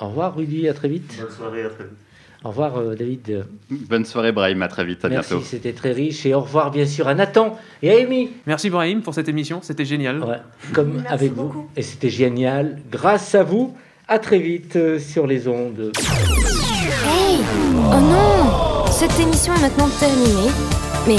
[0.00, 1.18] Au revoir Rudy, à très vite.
[1.20, 1.92] Bonne soirée, à très vite.
[2.44, 3.44] Au revoir euh, David.
[3.68, 5.44] Bonne soirée Brahim, à très vite, à Merci, bientôt.
[5.44, 6.24] c'était très riche.
[6.24, 8.30] Et au revoir bien sûr à Nathan et à Amy.
[8.46, 10.24] Merci Brahim pour cette émission, c'était génial.
[10.24, 10.38] Ouais,
[10.72, 11.68] comme avec vous.
[11.76, 12.78] Et c'était génial.
[12.90, 13.76] Grâce à vous,
[14.08, 15.92] à très vite sur les ondes.
[17.04, 17.38] Hey
[17.92, 20.50] Oh non cette émission est maintenant terminée,
[21.06, 21.18] mais